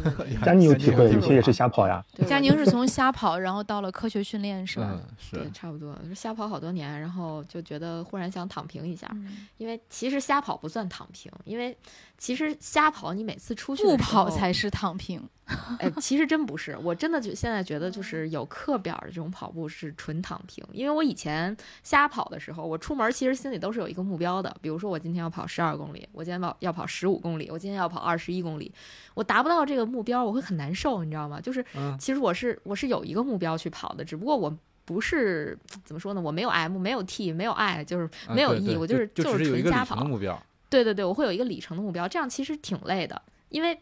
[0.46, 2.02] 佳宁有体会，有以前也是瞎跑呀。
[2.16, 4.92] 对佳宁是从瞎跑，然后到了科学训练，是吧？
[4.94, 11.78] 嗯，是对，差不多，瞎跑好多年，然后就觉得忽然想躺平一下，嗯因为其实瞎跑不算躺平，因为
[12.18, 15.22] 其实瞎跑你每次出去不跑才是躺平。
[15.80, 20.66] 哎，其实真不是，我真的就现在觉得，就是有课表的这种跑步是纯躺平。
[20.72, 28.72] 因为我以前瞎跑的时候，我出门其实心里都是有一个目标的，比如说我今天要跑十二公里，我今天跑要跑十五公里，我今天要跑二十一公里，
[29.14, 31.40] 我达不到这个目标，我会很难受，你知道吗？
[31.40, 34.56] 就是嗯其实我是我是有一个目标去跑的，只不过我。
[34.88, 36.22] 不是怎么说呢？
[36.22, 39.96] 我没有 M，没有 T，没有 I，就是没有 E，、对我就是就是纯瞎跑。
[40.06, 40.40] 目标。
[40.70, 43.20] 对对对，我会有一个里程的目标，这样其实挺累的，
[43.50, 43.76] 因为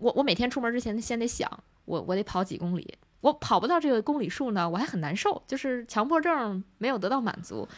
[0.00, 1.48] 我我每天出门之前先得想，
[1.84, 7.68] 我我得跑几公里，我跑不到这个公里数呢，我还很难受，就是强迫症没有得到满足。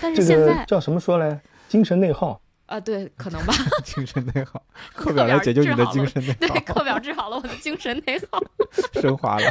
[0.00, 1.40] 但是这个现在叫什么说来？
[1.68, 2.40] 精神内耗。
[2.68, 4.62] 啊，对，可能吧， 精神内耗，
[4.94, 8.38] 课课表来解救你的精神内对，课表治好了我的精神内耗。
[9.00, 9.50] 升华了。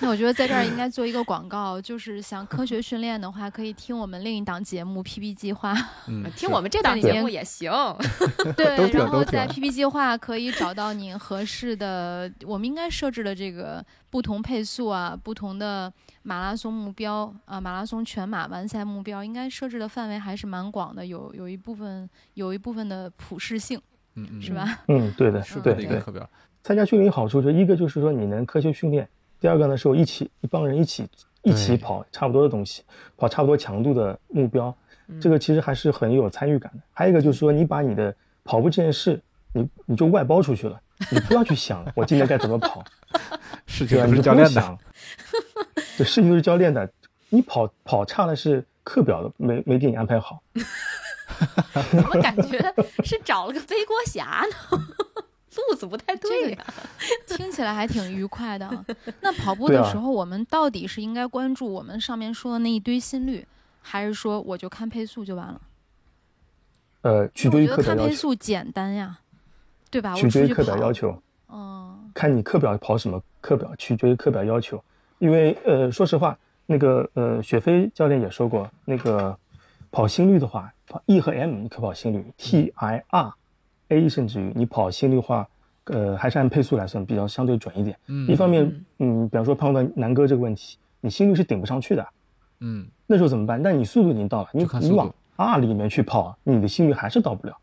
[0.00, 5.74] 那我觉得在这儿应该做一个广告，就是想科学训练的话，可以听我们另一档节目 PP 计划。
[6.06, 7.72] 嗯，听我们这档节目也行，
[8.54, 15.90] 对然后在 PP 计划可以找到你合适的，我们应该设置的这个不同配速啊，不同的
[16.22, 23.80] 马拉松目标啊，马拉松全马完赛目标，应该设置的范围还是蛮广的，有有一部分有一部分的普适性，
[24.14, 24.78] 嗯嗯，是吧？
[24.88, 25.84] 嗯，对的，是对对。
[25.86, 26.28] 的一个课表。
[26.62, 29.08] 参加训练有好处，就一个就是说你能科学训练，
[29.40, 31.08] 第二个呢是我一起一帮人一起
[31.42, 32.84] 一起跑差不多的东西，
[33.16, 34.72] 跑差不多强度的目标，
[35.08, 36.80] 嗯这个其实还是很有参与感的。
[36.92, 38.14] 还有一个就是说你把你的
[38.44, 39.20] 跑步这件事，
[39.52, 42.84] 你你就外包出去了，你不要去想 我今天该怎么跑，
[43.66, 44.78] 事情对你是教练的，就不用想，
[45.98, 46.90] 对，事情都是教练的，
[47.28, 50.42] 你跑跑差了是课表的没没给你安排好，
[51.90, 52.58] 怎么感觉
[53.04, 54.78] 是找了个背锅侠呢？
[55.68, 56.64] 路子不太对呀、
[57.26, 58.84] 听起来还挺愉快的。
[59.20, 63.46] 那跑步的时候，我们到底是应该关注我们上面说的那一堆心率，
[63.80, 65.60] 还是说我就看配速就完了？
[67.02, 69.18] 呃，取决于我觉得课表要求，看配速简单呀，
[69.90, 70.14] 对吧？
[70.14, 71.22] 取决于课表要求。
[71.48, 74.82] 嗯，看你课表跑什么课表，取决于课表要求。
[75.22, 79.38] 因为呃，说实话，那个呃，雪飞教练也说过，那个
[79.88, 83.32] 跑心率的话，跑 E 和 M 你可跑心率，T I R
[83.90, 85.48] A 甚至于你跑心率的话，
[85.84, 87.96] 呃，还是按配速来算，比较相对准一点。
[88.08, 92.04] 嗯一方面，嗯，比方说碰到南哥这个问题，你心率是顶不上去的，
[92.58, 93.62] 嗯，那时候怎么办？
[93.62, 97.56] 但你速度已经到了，你你往 R 里面去跑，你的心率还是到不了。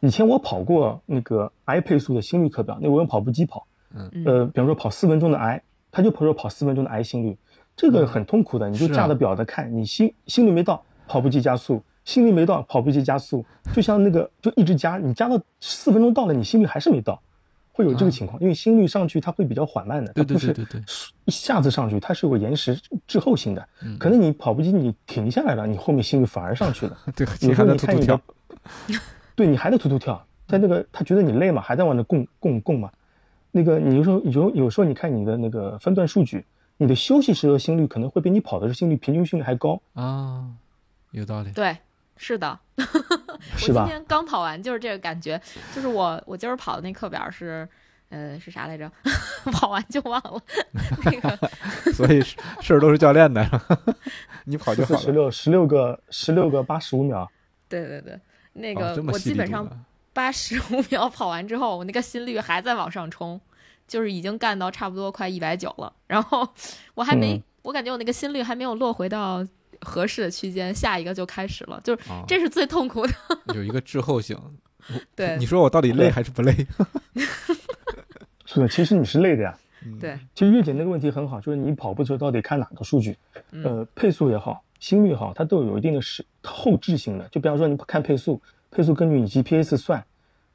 [0.00, 5.62] 以前我跑过那个 I 配速的心率课表，那我用跑步机跑，嗯呃，比方说跑四分钟的 I，
[5.94, 7.36] 他就跑说跑四分钟的 I 心率，
[7.76, 17.22] 这个很痛苦的，你就架着表的看，你心心率没到，跑步机加速，心率没到，跑步机加速，就像那个就一直加，你加到四分钟到了，你心率还是没到，
[17.70, 20.84] 会有这个情况，因为心率上去它会比较缓慢的，它对对不是
[21.26, 22.76] 一下子上去，它是有个延时
[23.06, 23.68] 滞后性的，
[23.98, 26.98] 可能你跑步机你停下来了，你后面心率反而上去了。
[27.14, 28.20] 对，你还能突突跳，，
[29.36, 32.90] 对你还得突突跳，他那个他觉得你累嘛，还在往那供供供嘛。
[33.56, 36.44] 那个你有时候有有时候你看你的那个分段数据，
[36.76, 40.44] 你的休息时的心率可能会比你跑的时候心率平均心率还高，啊，
[41.12, 41.52] 有道理。
[41.52, 41.76] 对，
[42.16, 42.58] 是的，
[43.56, 43.92] 是吧我今？
[43.92, 45.40] 天刚跑完，就是这个感觉，
[45.72, 47.68] 就是我我今儿跑的那课表是，
[48.08, 48.90] 呃，是啥来着？
[49.52, 50.42] 跑完就忘了。
[51.04, 51.38] 那个
[51.94, 53.48] 所以事事儿都是教练的，
[54.46, 55.00] 你跑就好了。
[55.00, 57.30] 十六十六个十六个八十五秒，
[57.68, 58.18] 对对对，
[58.52, 59.68] 那哦个、我基本上
[60.14, 63.38] 八十五 秒跑完之后，我那个心率还在往上冲，
[63.86, 65.92] 就是已经干到差不多快一百九了。
[66.06, 66.48] 然后
[66.94, 69.46] 我还没，嗯我感觉我那个心率还没有落回到
[69.80, 73.12] 合适的区间，下一个就开始了，就是啊，这是最痛苦的。
[73.54, 74.38] 有一个滞后性。
[75.16, 76.54] 对你说我到底累还是不累？
[78.44, 79.58] 是的，其实你是累的呀。
[79.98, 83.16] 对，其实月姐那个问题很好，就是你跑步的时候到底看哪个数据？
[83.50, 87.26] 嗯呃，配速也好，心率也好，它都有一定的是后置性的。
[87.28, 88.38] 就比方说你看配速，
[88.74, 90.04] 配速根据你 GPS 算，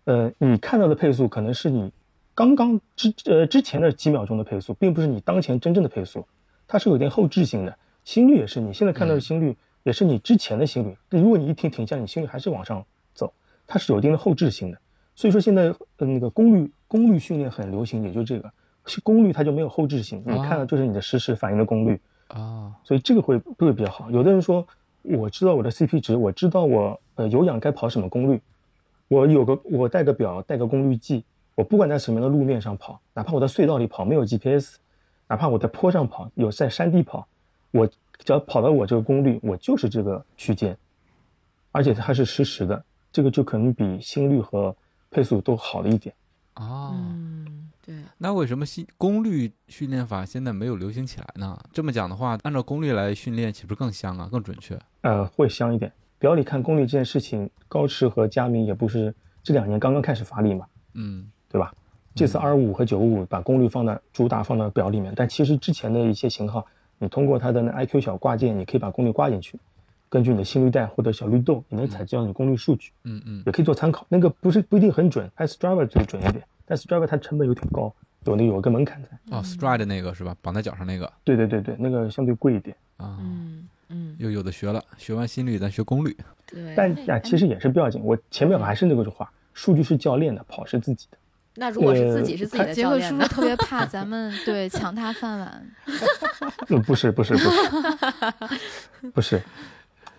[0.03, 1.89] 呃，你看到的配速可能是你
[2.36, 6.28] 刚刚之呃之前的几秒钟的配速，并不是你当前真正的配速，
[6.67, 7.74] 它是有一定后置性的。
[8.03, 10.97] 心率也是，你现在看到的心率也是你之前的心率。
[11.09, 13.32] 如果你一停停下，你心率还是往上走，
[13.65, 14.78] 它是有一定的后置性的。
[15.15, 18.51] 所以说现在呃那个功率功率训练很流行，也就这个，
[18.86, 22.01] 是功率它就没有后置性，你看的就是你的实时反应的功率。
[22.28, 24.11] 啊，所以这个会会比较好。
[24.11, 24.67] 有的人说，
[25.03, 28.41] 我知道我的 CP 值，我知道我呃有氧该跑什么功率，
[29.09, 34.78] 我有个我带个表，带个功率计，我不管在什么样的路面上跑，哪怕我在隧道里跑没有 GPS，
[35.28, 37.28] 哪怕我在坡上跑，有在山地跑，
[37.72, 40.78] 我只要跑到我这个功率，我就是这个区间，
[41.74, 44.74] 而且它是实时的，这个就可能比心率和
[45.11, 46.15] 配速都好了一点。
[46.55, 51.59] 哦，嗯，对，那为什么心功率训练法现在没有流行起来呢？
[51.74, 54.80] 这么讲的话，按照功率来训练，岂不是更香啊，更准确？
[55.01, 55.91] 呃，会香一点。
[56.20, 61.74] 表里看功率这件事情，高驰和佳明也不是这两年刚刚开始发力嘛，嗯，对吧？
[62.15, 66.65] 这次二五和九五把功率放到主打放到表里面，但其实之前的一些型号，
[66.97, 69.57] 你通过它的那 IQ 小挂件，你可以把功率挂进去，
[70.09, 74.05] 根据你的心率带或者小绿豆，你能采集到你功率数据，嗯嗯也可以做参考。
[74.09, 77.93] 那个不是不一定很准，还 Strava 最准一点，但 Strava 它成本有点高，
[78.26, 79.09] 有那有个门槛在。
[79.38, 80.36] 哦，Stride 那个是吧？
[80.41, 83.70] 绑在脚上那个对对对对，那个相对贵一点，啊，嗯嗯，
[84.17, 86.15] 又有的学了，学完心率咱学功率。
[86.45, 86.73] 对。
[86.75, 88.01] 但那啊其实也是不要紧。
[88.03, 91.17] 我前面还是那个话，数据是教练的，跑是自己的。
[91.55, 93.25] 那如果是自己呃是自己的杰克教练呢？
[93.25, 95.71] 叔叔特别怕咱们 对抢他饭碗，
[96.69, 99.41] 嗯，不是不是不是， 不是，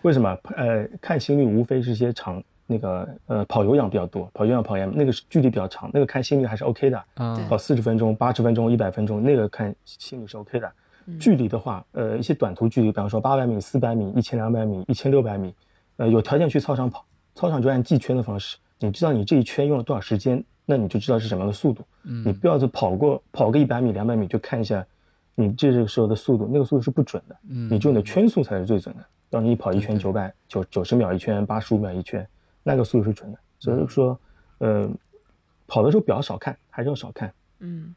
[0.02, 0.36] 为什么？
[0.56, 7.02] 呃，看心率无非是些长那个呃跑有氧比较多，跑有氧跑 M 那个是距离比较长，那个看心率还是 OK 的。
[7.14, 10.70] 啊跑四十分钟、八十分钟、一百分钟，那个看心率是 OK 的。
[11.18, 15.54] 距离的话，呃，一些短途距离，比方说八百米、四百米、一千两百米、一千六百米，
[15.96, 21.84] 呃，有条件去操场跑，操场就按计圈的方式，你知道你这一圈用了多少时间，那你就知道是什么样的速度。
[22.04, 24.86] 嗯你不要是跑过跑个一百米、两百米就看一下
[25.34, 27.36] 你这个时候的速度，那个速度是不准的。
[27.48, 29.04] 嗯你只有你的圈速才是最准的。
[29.30, 32.26] 让你跑一圈对九百九九十秒一圈，八十五秒一圈，
[32.64, 33.38] 那个速度是准的。
[33.60, 34.18] 所以说，
[34.58, 34.90] 呃，
[35.68, 37.32] 跑的时候表少看，还是要少看。
[37.60, 37.94] 嗯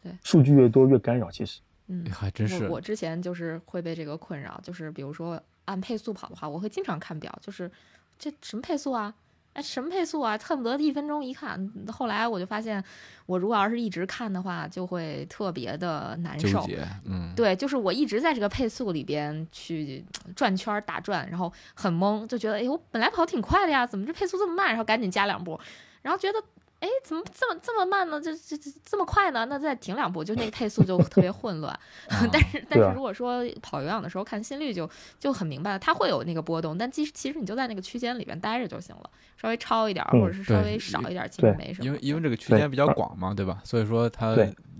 [0.00, 1.60] 对数据越多越干扰，其实。
[1.86, 7.70] 嗯，还真是我我之前就是会被这个困扰，就是比如说按配速跑的话，我会经常看表，就是
[8.18, 9.14] 这什么配速啊？
[9.54, 10.38] 哎，什么配速啊？
[10.38, 11.70] 恨不得一分钟一看。
[11.92, 12.82] 后来我就发现，
[13.26, 16.66] 我如果要是一直看的话，就会特别的难受。
[17.04, 20.02] 嗯，对，就是我一直在这个配速里边去
[20.34, 24.68] 转圈儿打转，然后很懵，就觉得哎，我本来跑挺快的呀，怎么这配速这么慢？
[24.68, 25.60] 然后赶紧加两步，
[26.00, 26.42] 然后觉得
[26.82, 28.20] 哎，怎么这么这么慢呢？
[28.20, 29.46] 这这这这么快呢？
[29.46, 31.78] 那再停两步，就那个配速就特别混乱。
[32.32, 41.86] 但是但是如果说跑有氧的时候看心率就就很明白了，它会有那个波动，但其实其实你就在那个区间里边待着就行了，稍微超一点或者是稍微少一点儿，其实没什么。
[41.86, 43.62] 因为因为这个区间比较广嘛，对吧？
[43.64, 44.36] 所以说它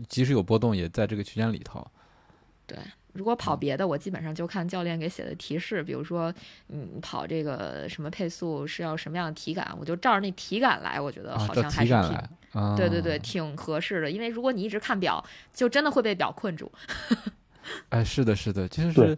[0.09, 1.87] 即使有波动，也在这个区间里头。
[2.67, 2.77] 对，
[3.13, 6.33] 如果跑别的，我基本上就看教练给写的提示，比如说，
[6.69, 14.11] 嗯，跑这个什么配速是要什么样的体感，我就照着那体感来，我觉得啊，好像还是挺，对对对，挺合适的。
[14.11, 16.71] 因为如果你一直看表，就真的会被表困住。
[17.91, 19.17] 哎，是的，是的，就是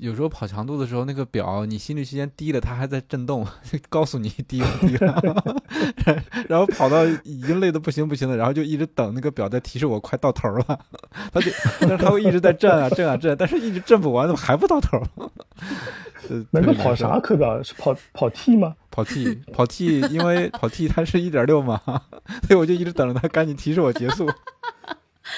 [0.00, 3.46] 有时候跑强度的时候，那个表你心率区间低了，它还在震动，
[3.90, 5.62] 告诉你低了低了，
[6.48, 10.78] 然后跑到已经累得不行不行的，然后就一直等那个表在提示我快到头了，
[11.32, 15.00] 它就但是它会一直在震啊 震啊震，但是一直震不完，怎么还不到头？
[16.28, 17.62] 呃那个跑啥课表？
[17.62, 18.74] 是跑跑 T 吗？
[18.90, 21.80] 跑 T 跑 T，因为跑 T 它是一点六嘛，
[22.46, 24.30] 所以我就一直等着它赶紧提示我结束。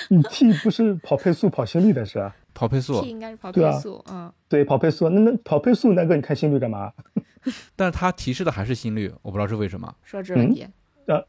[0.08, 2.34] 你 T 不是跑配速、跑心率的是吧？
[2.54, 5.08] 跑配速 T，应该是跑配速，嗯，对，跑配速。
[5.08, 6.92] 那那跑配速，那个你看心率干嘛
[7.74, 9.94] 但是它提示的还是心率，我不知道是为什么。
[10.04, 10.66] 设置问题，
[11.06, 11.24] 呃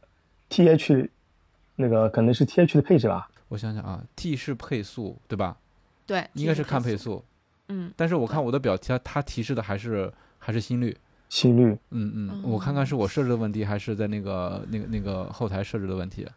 [0.49, 1.09] ？TH
[1.75, 3.29] 那个可能是 TH 的配置吧？
[3.47, 5.57] 我想想啊，T 是配速对吧？
[6.05, 7.23] 对，应该是看配配，速，
[7.69, 10.95] 嗯，但是我看我的表它它提示的还是还是心率。
[11.29, 16.27] 心率嗯嗯，哦我看看是我设置的问题，还是在那个那个那个后台设置的问题。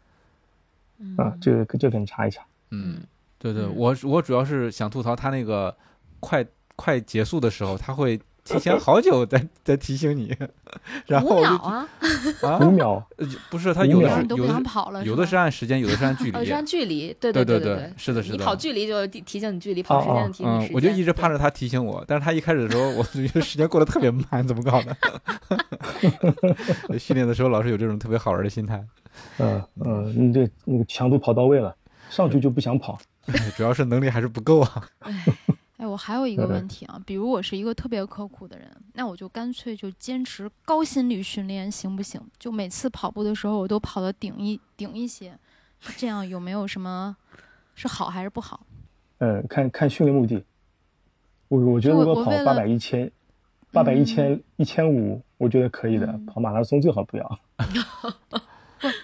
[1.19, 2.43] 啊，这个这个你查一查。
[2.71, 3.03] 嗯，
[3.39, 5.75] 对对，嗯我我主要是想吐槽他那个
[6.21, 10.35] 快快结束的时候，他会提前好久在在 提醒你，
[11.07, 11.89] 然后五秒啊，
[12.43, 16.53] 啊五秒，呃不是他有的有的跑了，有的是按时间，有的是按距哦，离是。
[16.53, 18.37] 按距离，对对对对，是的，是的。
[18.37, 20.75] 你跑距离就提提醒你距离，跑时间就提醒你时嗯，间。
[20.75, 21.37] 我就一直盼着。
[21.37, 24.97] 他提醒我，但是他一开始的时候，我就觉得时间过得特别慢，怎么搞的？
[26.99, 28.83] 训练的时候老是有这种特别好玩的心态，
[29.39, 31.75] 嗯嗯，你这那个强度跑到位了，
[32.11, 32.95] 上去就不想跑。
[32.95, 32.99] 哎
[33.57, 34.89] 主要是能力还是不够啊。
[35.77, 42.19] 哎，我还有一个问题啊，比如我是一个特别刻苦的人，那我就干脆就坚持高心率训练，行不行？
[42.39, 45.39] 就每次跑步的时候，我都跑得顶一顶一些，
[45.99, 47.15] 这样有没有什么
[47.75, 48.67] 是好还是不好？
[49.19, 50.43] 嗯，看看训练目的。
[51.49, 53.11] 我我觉得如果跑八百、一千、
[53.71, 56.07] 八百、一嗯千、一千五，我觉得可以的。
[56.07, 57.41] 嗯跑马拉松最好不要。
[58.31, 58.39] 不，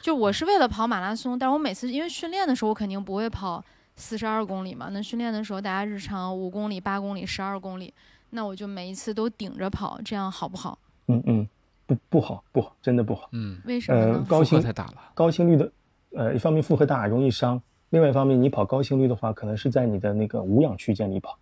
[0.00, 3.62] 就我是为了跑马拉松，但是我每次因为训练的时候，我肯定不会跑
[4.03, 4.88] 四十二公里嘛。
[4.90, 7.94] 那训练的时候，大家日常五公里、八公里、十二公里，
[8.30, 10.76] 那我就每一次都顶着跑，这样好不好？
[11.07, 11.48] 嗯嗯，
[11.86, 13.28] 不不好不好，真的不好。
[13.30, 14.07] 嗯，为什么呢？
[14.07, 14.94] 负荷呃高心太大了。
[15.14, 15.72] 高心率的，
[16.16, 17.57] 呃，一方面负荷大，容易伤；
[17.90, 21.38] 另外一方面，你跑高心率的话，可能是在你的那个无氧区间里跑。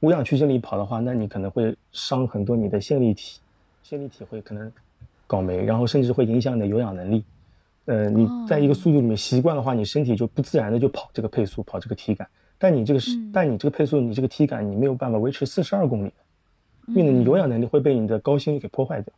[0.00, 3.40] 无氧区间里跑的话，那你可能会伤很多你的线粒体，
[3.82, 4.70] 线粒体会可能
[5.26, 7.24] 搞没，然后甚至会影响你的有氧能力。
[7.86, 12.28] 呃，你在一个速度里面习惯的话，你身体就不自然的就跑这个配速，跑这个体感。
[12.58, 16.12] 但你这个是，嗯但你这个配速，你这个体感，你没有办法维持四十二公里，
[16.88, 19.12] 因为，你有氧能力会被你的高心率给破坏掉。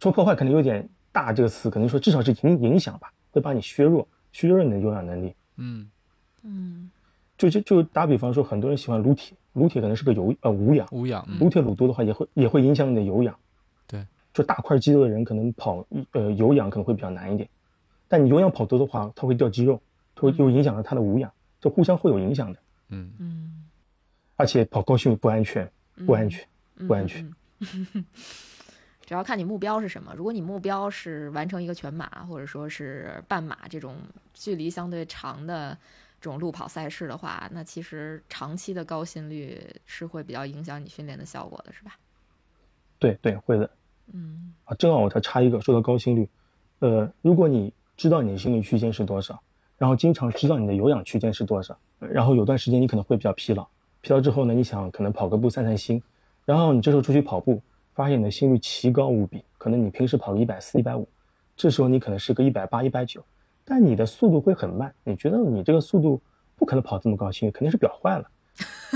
[0.00, 5.34] 说破坏可能有点大这个词，可能说至少是影影响吧，会把你削弱，削弱你的有氧能力。
[5.56, 5.88] 嗯
[6.42, 6.90] 嗯
[7.38, 11.26] 就就就打比方说，很多人喜欢撸铁，撸铁可能是个有呃无氧，无氧。
[11.38, 13.34] 撸铁撸多的话也会也会影响你的有氧。
[13.86, 14.04] 对，
[14.34, 17.48] 就大块肌肉的人可能跑呃有氧可能会比较难一点，
[18.12, 19.80] 但你有氧跑多的话，它会掉肌肉，
[20.14, 22.58] 它会又影响了它的无氧，这互相会有影响的。
[22.90, 23.64] 嗯嗯，
[24.36, 25.66] 而且跑高心率不安全，
[26.04, 26.46] 不安全，
[26.86, 27.24] 不安全。
[27.60, 27.86] 嗯。
[27.94, 28.04] 嗯
[29.06, 30.12] 主要看你目标是什么。
[30.14, 33.96] 如果你目标是完成一个全马，或者说是半马这种
[34.34, 35.76] 距离相对长的
[36.20, 41.96] 这种路跑赛事的话，那其实长期的高心率是会比较影响你训练的效果的，是吧？
[42.98, 43.70] 对对，会的。
[44.12, 46.28] 嗯啊，正好我再插一个，说到高心率，
[46.80, 47.72] 呃，如果你
[48.02, 49.40] 知道你的心率区间是多少，
[49.78, 53.64] 然后经常知道你的有氧区间是多少，然后有段时间你可能会比较疲劳，
[54.00, 56.02] 疲劳之后呢，你想可能跑个步散散心，
[56.44, 57.62] 然后你这时候出去跑步，
[57.94, 61.06] 发现你的心率奇高无比，可能你平时跑个一百四、一百五，
[61.56, 63.24] 这时候你可能是个一百八、一百九，
[63.64, 66.20] 但你的速度会很慢，你觉得你这个速度
[66.56, 68.28] 不可能跑这么高心率，肯定是表坏了。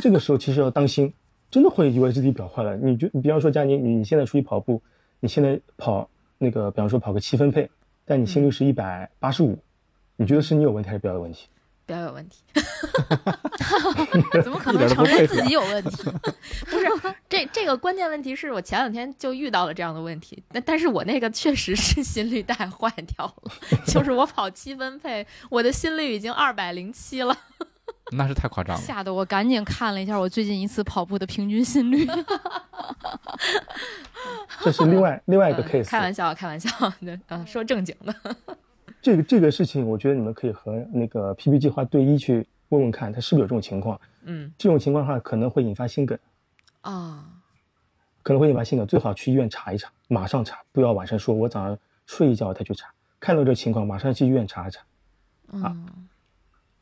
[0.02, 1.14] 这个时候其实要当心，
[1.48, 2.76] 真的会以为自己表坏了。
[2.76, 4.82] 你就你比方说佳妮，你现在出去跑步，
[5.20, 7.70] 你现在跑那个，比方说跑个七分配，
[8.06, 9.58] 但你心率是一百八十五，
[10.16, 11.48] 你觉得是你有问题还是表有问题？
[11.84, 12.38] 表有问题。
[14.42, 16.02] 怎么可能承认自己有问题？
[16.70, 16.86] 不是
[17.28, 23.52] 这这个关键问题是我前两天就遇到了这样的问题，但但是我那个确实是心率带坏掉了，
[23.86, 27.36] 就是我跑七分配，我的心率已经二百零七了。
[28.16, 28.82] 那是太夸张了。
[28.82, 32.06] 吓得我赶紧看了一下我最近一次跑步的平均心率。
[34.62, 35.88] 这是另外 另外一个嗯 case。
[35.88, 36.68] 开玩笑，开玩笑，
[37.00, 38.14] 对，嗯，说正经的。
[39.02, 44.00] 这个这个事情，我觉得你们可以和那个 PP 计划对一去问问看，他是不是有这种情况。
[44.24, 46.18] 嗯这种情况的话，可能会引发心梗，
[46.80, 47.24] 啊，
[48.22, 52.88] 可能会引发心梗，最好去医院查一查，马上查，不要晚上说我早上睡一觉再去查。
[53.20, 54.80] 看到这情况，马上去医院查一查。
[55.52, 55.86] 嗯，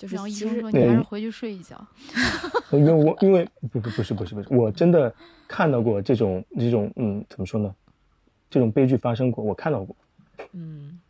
[0.04, 1.82] 就是然后医生说你还是回去睡一觉。
[2.72, 5.12] 因为我因为不不不是不是不是，我真的
[5.48, 7.74] 看到过这种这种嗯怎么说呢，
[8.50, 9.96] 这种悲剧发生过，我看到过。
[10.52, 11.00] 嗯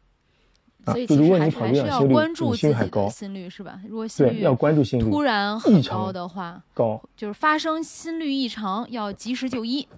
[0.87, 3.81] 所以其实还是还是要关注自己的心率是吧？
[3.89, 9.89] 如果心对，率要关注心率突然异很常高的话，高，就是发生心率异常，要及时就医。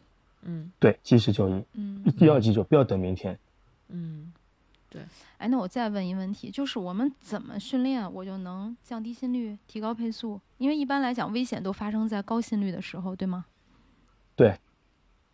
[0.43, 3.37] 嗯对，及时就医，嗯，一定要记住，不要等明天。
[3.89, 4.33] 嗯，
[5.39, 10.41] 哎，那我再问一问题，就是我们怎么训练，我就能降低心率、提高配速？
[10.59, 13.45] 因为一般来讲，危险都发生在高心率的时候，对吗？
[14.35, 14.59] 对，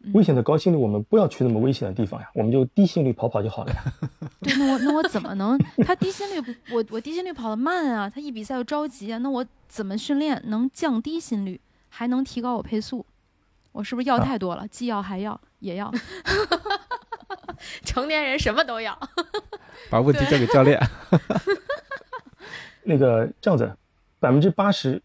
[0.01, 3.85] 嗯危险的高心率我们不要去那么危险的地方呀，我们就低心率跑跑就好了呀。
[4.43, 5.57] 对，那我那我怎么能？
[5.85, 13.07] 他低心率不，我我低心率跑得慢啊，他一比赛就着急啊，那我怎么训练能降低心率，还能提高我配速？
[13.71, 14.67] 我是不是药啊太多了？
[14.67, 15.93] 既要还要也要？
[17.85, 18.99] 成年人什么都要。
[19.91, 20.81] 把问题交给教练。
[22.83, 23.77] 那个这样子，
[24.19, 25.01] 百分之八十、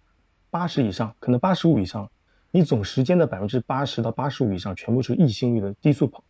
[0.49, 2.09] 八十以上，可能八十五以上，
[2.51, 6.23] 你总时间的百分之八十到八十五以上全部是异心率的低速跑，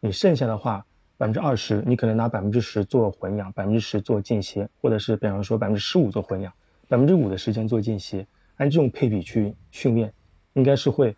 [0.00, 0.84] 你剩下的话
[1.18, 6.52] 百分之二十，你可能拿百分之十做混氧，百分之十做间歇，或者是比方说百分之十五做混氧，
[6.88, 8.26] 百分之五的时间做间歇，
[8.56, 10.12] 按这种配比去训练，
[10.54, 11.14] 应该是会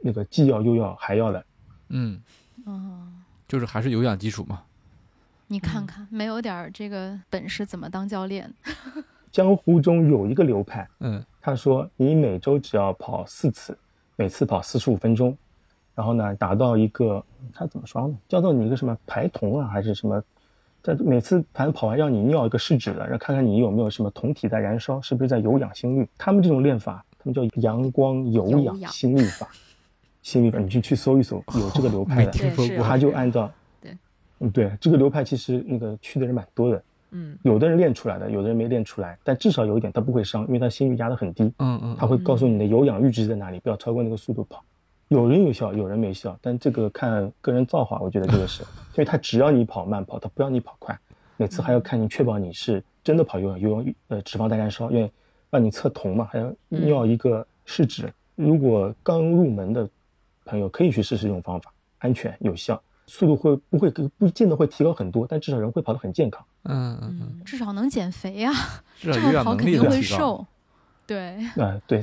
[0.00, 1.46] 那个既要又要还要的。
[1.90, 2.20] 嗯，
[2.64, 3.06] 哦，
[3.48, 4.62] 就是还是有氧基础嘛。
[5.46, 8.52] 你看看，没有点儿这个本事怎么当教练？
[9.30, 13.76] 江湖中有一个流派，嗯他说你每周只要跑四次，
[14.16, 15.36] 每次跑四十五分钟，
[15.94, 17.22] 然后呢达到一个
[17.52, 18.16] 他怎么说呢？
[18.28, 20.22] 叫做你一个什么排酮啊，还是什么？
[20.82, 26.08] 在每次反正跑完让你尿一个试纸的，让看看你有没有什么酮体在燃烧，是不是在有氧心率？
[26.16, 29.48] 他们这种练法，他们叫阳光有氧心率法。
[30.24, 32.84] 心率法，你去去搜一搜， 有这个流派的，对是听说过。
[32.84, 33.48] 他就按照
[33.80, 33.96] 对，
[34.40, 41.52] 嗯对，这个流派其实那个去的人蛮多的，嗯有的人练出来的，有的人没练出来，但至少有一点他不会伤，因为他心率压得很低。
[41.58, 44.64] 嗯嗯，他会告诉你的有氧阈值在哪里，不要超过那个速度跑。
[45.08, 48.64] 有人有效，有人没效，但这个看个人造化，我觉得这个是，
[48.94, 50.98] 所以他只要你跑慢跑，他不要你跑快，
[51.36, 55.10] 每次还要看你确保你是真的跑有氧，有氧呃脂肪在燃烧，因为
[55.50, 58.10] 让你测酮嘛，还要尿一个试纸。
[58.34, 59.88] 如果刚入门的
[60.44, 66.44] 朋友可以去试试这种方法，安全有效，速度会不会不见得会提高很多，但至少人会跑得很健康。
[66.64, 68.52] 嗯嗯至少能减肥啊，
[69.00, 70.00] 至少这样跑肯定会。
[70.00, 70.46] 瘦。
[71.06, 72.02] 对，啊、对，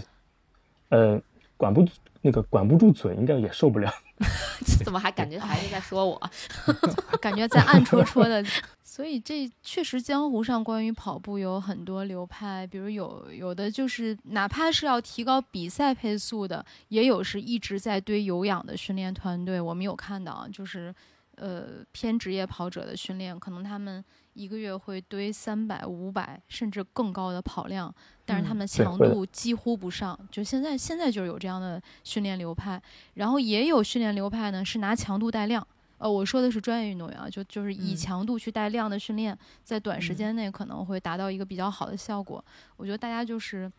[0.90, 1.20] 呃，
[1.58, 1.84] 管不
[2.22, 3.92] 那个管不住嘴，应该也受不了。
[4.84, 6.32] 怎么还感觉还是在说我？
[7.22, 8.44] 感觉在暗戳戳的。
[8.84, 19.62] 所以这确实江湖上关于跑步有很多流派，比如有有的就是哪怕是要提高比赛配速的，也有是一直在堆有氧的训练团队。
[19.62, 20.94] 我们有看到，就是
[21.36, 24.04] 呃偏职业跑者的训练，可能他们
[24.34, 27.94] 一个月会堆三百、五百甚至更高的跑量，
[28.26, 30.18] 但是他嗯们的强度几乎不上。
[30.32, 32.82] 就现在现在就是有这样的训练流派，
[33.16, 35.66] 然后也有训练流派呢是拿强度带量。
[35.98, 42.44] 呃，我说的是专业运动员啊，就就是以嗯强度去带量的训练，在短时嗯间内可能会达到一个比较好的效果。
[42.78, 43.72] 我觉得大家就是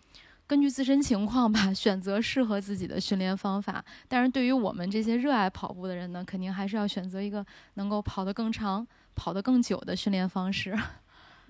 [0.47, 3.85] 根据自身情况吧，选择适合自己的训练方法。
[4.07, 7.45] 但是对于我们这些热爱跑步的人呢，肯定还是要选择一个
[7.75, 10.77] 能够跑得更长、跑得更久的训练方式。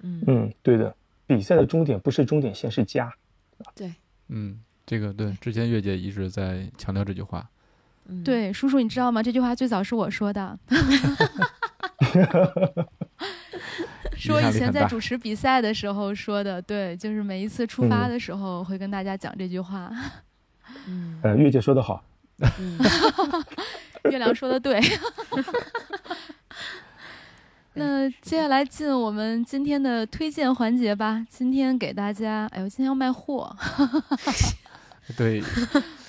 [0.02, 0.94] 嗯，嗯，对的，
[1.26, 3.12] 比赛的终点不是终点线，是家。
[3.74, 3.94] 对，
[4.28, 7.48] 嗯，这个对，之前月姐一直在强调这句话。
[8.06, 9.22] 嗯，对，叔叔，你知道吗？
[9.22, 10.58] 这句话最早是我说的。
[14.16, 19.90] 说以前在主持比赛的时候说的，对，就是每一次出发嗯的时候会跟大家讲这句话。
[20.86, 22.04] 嗯呃，月姐说的好，
[22.58, 22.78] 嗯，
[24.10, 24.80] 月亮说的对。
[27.74, 31.24] 那接下来进我们今天的推荐环节吧。
[31.30, 33.54] 今天给大家，哎呦，今天要卖货，
[35.16, 35.42] 对，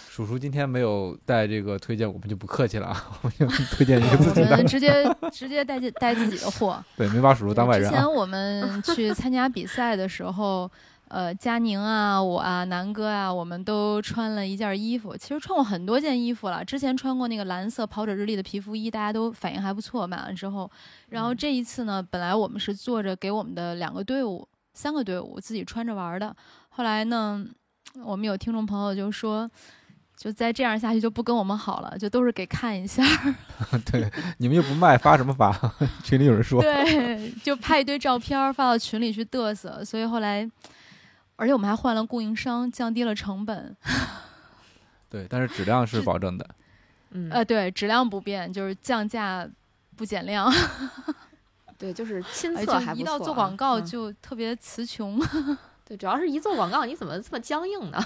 [0.09, 4.68] 叔叔今天没有带这个推荐，我们就不客气了啊，我们就推荐一个自我己的们。
[4.68, 4.91] 直接
[5.32, 6.84] 直接带进带自己的货。
[6.97, 7.91] 对，没把叔叔当外人啊。
[7.91, 10.70] 之前我们去参加比赛的时候，
[11.10, 15.16] 呃，佳宁啊，我啊，南哥啊，我们都穿了一件衣服。
[15.16, 20.70] 其实穿过很多件衣服了，之前穿过那个蓝色跑者日历的皮肤衣，大家都反应还不错，买完之后。
[21.10, 26.36] 然后嗯这一次呢，本来我们是坐着给我们的两个队伍、三个队伍自己穿着玩的。
[26.70, 27.45] 后来呢，
[28.04, 29.49] 我们有听众朋友就说。
[30.16, 33.04] 就再这样下去就不跟我们好了，就都是给看一下，
[33.91, 35.51] 对，你们又不卖，发什么发？
[36.04, 36.62] 群里有人说。
[36.62, 40.49] 对，就拍一堆照片发到群里去嘚瑟，所以后来，
[41.44, 43.76] 而且我们还换了供应商，降低了成本。
[45.12, 46.50] 对，但是质量是保证的。
[47.12, 49.46] 嗯，呃，对，质量不变，就是降价
[49.98, 50.50] 不减量。
[51.78, 52.96] 对，就是亲哎，测还不错啊。
[52.96, 55.20] 一到做广告嗯就特别词穷，
[55.86, 58.02] 对，主要是一做广告，你怎么这么僵硬呢？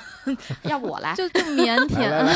[0.63, 1.13] 要不我来？
[1.13, 2.09] 就就腼腆。
[2.09, 2.33] 来来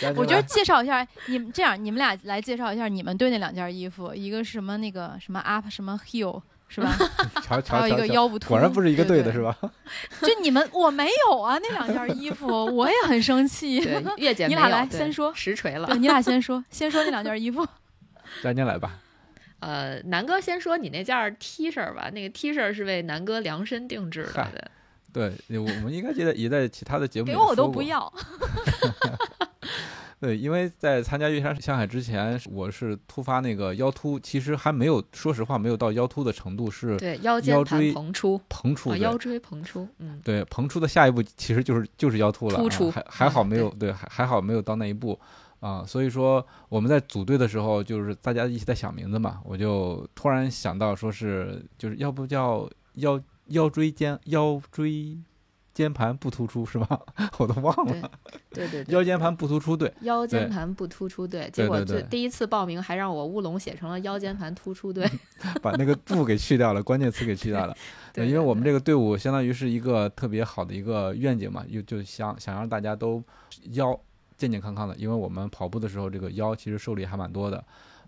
[0.00, 6.96] 来我觉得介绍一下你们，这样你们俩来介绍一下你们对那两件衣服，一个是什么那个什么 up 什么 heel 是吧？
[7.42, 9.56] 瞧瞧还有一个腰不突，果然不是一个队的是吧？
[10.20, 13.80] 就你们我没有啊，那两件衣服我也很生气。
[13.80, 15.98] 对， 月姐你俩来先说实锤了对，。
[15.98, 17.66] 你俩先说，先说那两件衣服。
[18.42, 18.98] 佳妮来吧。
[19.60, 24.50] 呃，南哥先说你那件 T 恤吧，那个 T 恤是为南哥量身定制的。
[25.12, 28.12] 对对，我们应该也在也在其他的节目给我我都不要。
[30.24, 38.96] 对，因为在参加月山向海之前，我是突发那个腰突，其实还没有，说实话没有到腰突的程度，是对，腰间盘腰椎膨出，啊，膨出的。
[38.96, 45.20] 腰椎膨出，嗯，对，膨出的下一步其实就是就是腰突了，啊突出还还好嗯没有对，还还好没有到那一步
[45.60, 45.84] 啊。
[45.86, 55.18] 所以说我们在组队的时候，就是大家一起在想名字嘛，我就突然想到说是就是要不叫腰腰椎间腰椎
[55.74, 56.98] 间盘不突出是吧？
[57.36, 58.10] 我都忘了，
[58.50, 65.04] 对对对，腰间盘不突出，对腰间盘不突出队，对结果就第一次报名还让我乌龙写成了腰间盘突出对。
[65.60, 67.76] 把那个不给去掉了，关键词给去掉了。
[68.14, 73.22] 对，因为我们这个队伍相当于是一个特别好的一个愿景嘛，又就想想让大家都
[73.72, 73.98] 腰
[74.36, 77.62] 健健康康的，因为我们跑步的时候这个腰其实受力还蛮多的。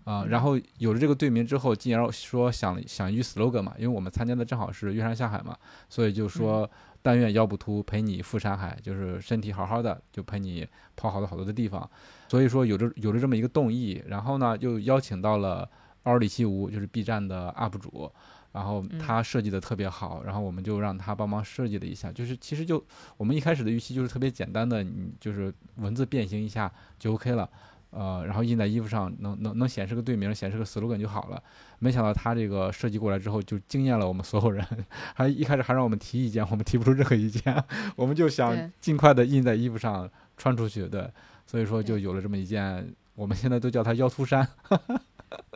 [0.05, 5.53] 啊、嗯然后有了这个队名之后，进而说想想一句 slogan 嘛，因为我们参加的正好是越山下海嘛，
[5.89, 6.69] 所以就说
[7.07, 11.89] 但愿腰不秃，陪你赴山海，就是身体好好的，就陪你跑好多好多的地方。
[12.27, 15.69] 所以说有着有着这么一个动意，然后呢又邀请到了
[16.03, 18.11] 奥里西吴，就是 B 站的 UP 主，
[18.51, 22.83] 然后嗯他设计的特别好，然后我们就让他帮忙设计了一下，就是其实就
[23.15, 27.49] 我们一开始的预期就是特别简单的，你就是文字变形一下就 OK 了。
[27.91, 31.41] 呃，然后印在衣服上，能能能显示个队名，显示个 slogan 就好了。
[31.79, 34.65] 没想到他这个设计过来之后，就惊艳了我们所有人。
[35.15, 37.63] 还一开始还让我们提意见，我们提不出任何意见，
[37.95, 40.87] 我们就想尽快的印在衣服上穿出去。
[40.87, 41.09] 对，
[41.45, 44.47] 所以说就有了这么一件，我们现在都叫它腰突衫，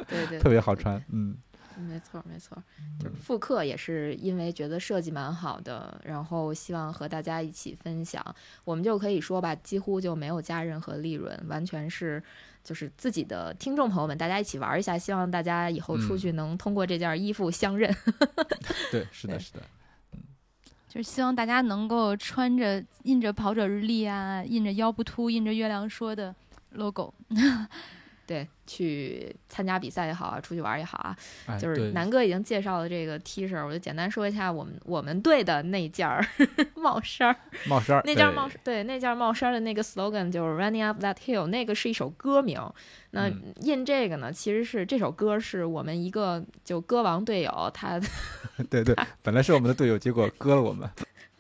[0.07, 1.03] 对对， 特别好穿。
[1.09, 1.35] 嗯，
[1.81, 2.57] 没错，没错，
[2.99, 8.23] 就是复刻也是因为觉得设计蛮好的，然后希望和大家一起分享，
[8.63, 12.21] 我们就可以说吧，几乎就没有加任何利润，完全是
[12.63, 17.93] 就是自己的听众朋友们，大家一起玩一下，希望大家以后出嗯去能通过这件衣服相认。
[18.91, 19.61] 对，是的，是的。
[20.87, 26.35] 就是希望大家能够穿着印着跑者日历啊，印着腰不秃，印着月亮说的
[26.71, 27.13] logo。
[28.31, 31.17] 对，去参加比赛也好啊，出去玩也好啊，
[31.47, 36.25] 哎，就是对南哥已经介绍了这个 T 恤，我就简单说一下我们我们队的那件儿
[36.75, 37.35] 帽衫儿。
[37.67, 42.57] 帽衫儿， 那件对帽对那件帽衫的那个 slogan 就是 Running Up That Hill，那个是一首歌名。
[43.09, 47.99] 那嗯印这个呢，其实是这首歌是我们一个就歌王队友他
[48.71, 50.89] 对对，本来是我们的队友，结果割了我们。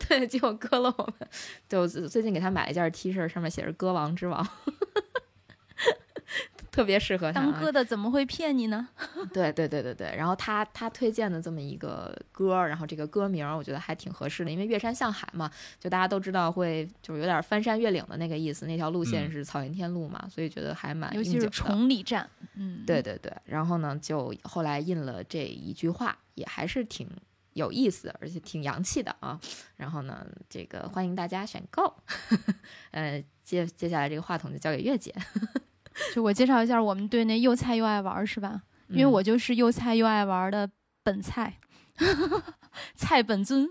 [0.09, 1.29] 对结果割了我们。
[1.69, 4.45] 就最最近给他买了一件 T 恤，上面写着“歌王之王”，
[6.71, 7.31] 特别适合。
[7.33, 8.87] 当哥的怎么会骗你呢？
[9.33, 27.05] 对对对对对，然后他他推荐的这么一个歌儿，然后这个歌名儿我觉得还挺合适的，因为越山向海嘛，就大家都知道会就是有点翻山越岭的那个意思，那条路线嗯是草原天路嘛，所以觉得还蛮尤其是崇礼站，嗯，对对对，然后呢，就后来印了这一句话，也还是挺
[27.53, 29.37] 有意思的，而且挺洋气的啊。
[29.75, 31.93] 然后呢，这个欢迎大家选购。
[32.91, 35.13] 呃，接接下来这个话筒就交给月姐，
[36.13, 38.61] 就我介绍一下我们队那又菜又爱玩儿是吧？
[38.89, 40.69] 因为嗯我就是又菜又爱玩儿的
[41.03, 41.57] 本菜，
[42.95, 43.67] 菜本尊，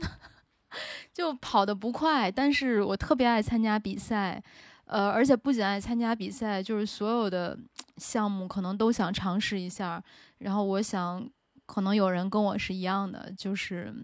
[1.13, 4.43] 就跑得不快，但是我特别爱参加比赛，
[4.87, 7.59] 呃，而且不仅爱参加比赛，就是所有的
[7.99, 10.03] 项目可能都想尝试一下。
[10.39, 11.29] 然后我想，
[11.67, 13.95] 可能有人跟我是一样的，就是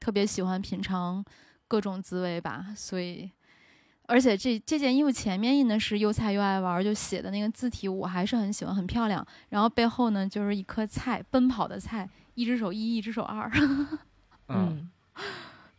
[0.00, 1.24] 特别喜欢品尝
[1.68, 3.30] 各种滋味吧，所以。
[4.08, 9.26] 而且这这件衣服前面印的是又菜又爱玩，就写的那个字体我还是很喜欢，很漂亮。
[9.48, 13.50] 然后背后呢就是一颗菜，奔跑的菜，一只手一，一只手二。
[13.54, 13.88] 嗯，
[14.48, 14.88] 嗯，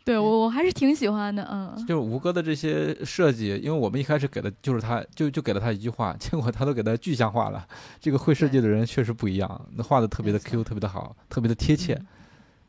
[0.04, 1.76] 对我我还是挺喜欢的，嗯。
[1.86, 7.68] 就是吴哥的这些设计，因为我们一开始给的就是他，就就给了他一句话，结果他都给他具象化了。
[8.00, 11.94] 这个会设计的人确实不一样，那画的特别的 Q，特别的好，特别的贴切。
[11.94, 12.08] 嗯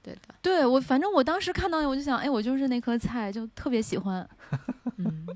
[0.01, 4.27] 对的，对我，反正我当时看到我就想，哎，我就是那颗菜，就特别喜欢，
[4.97, 5.27] 嗯，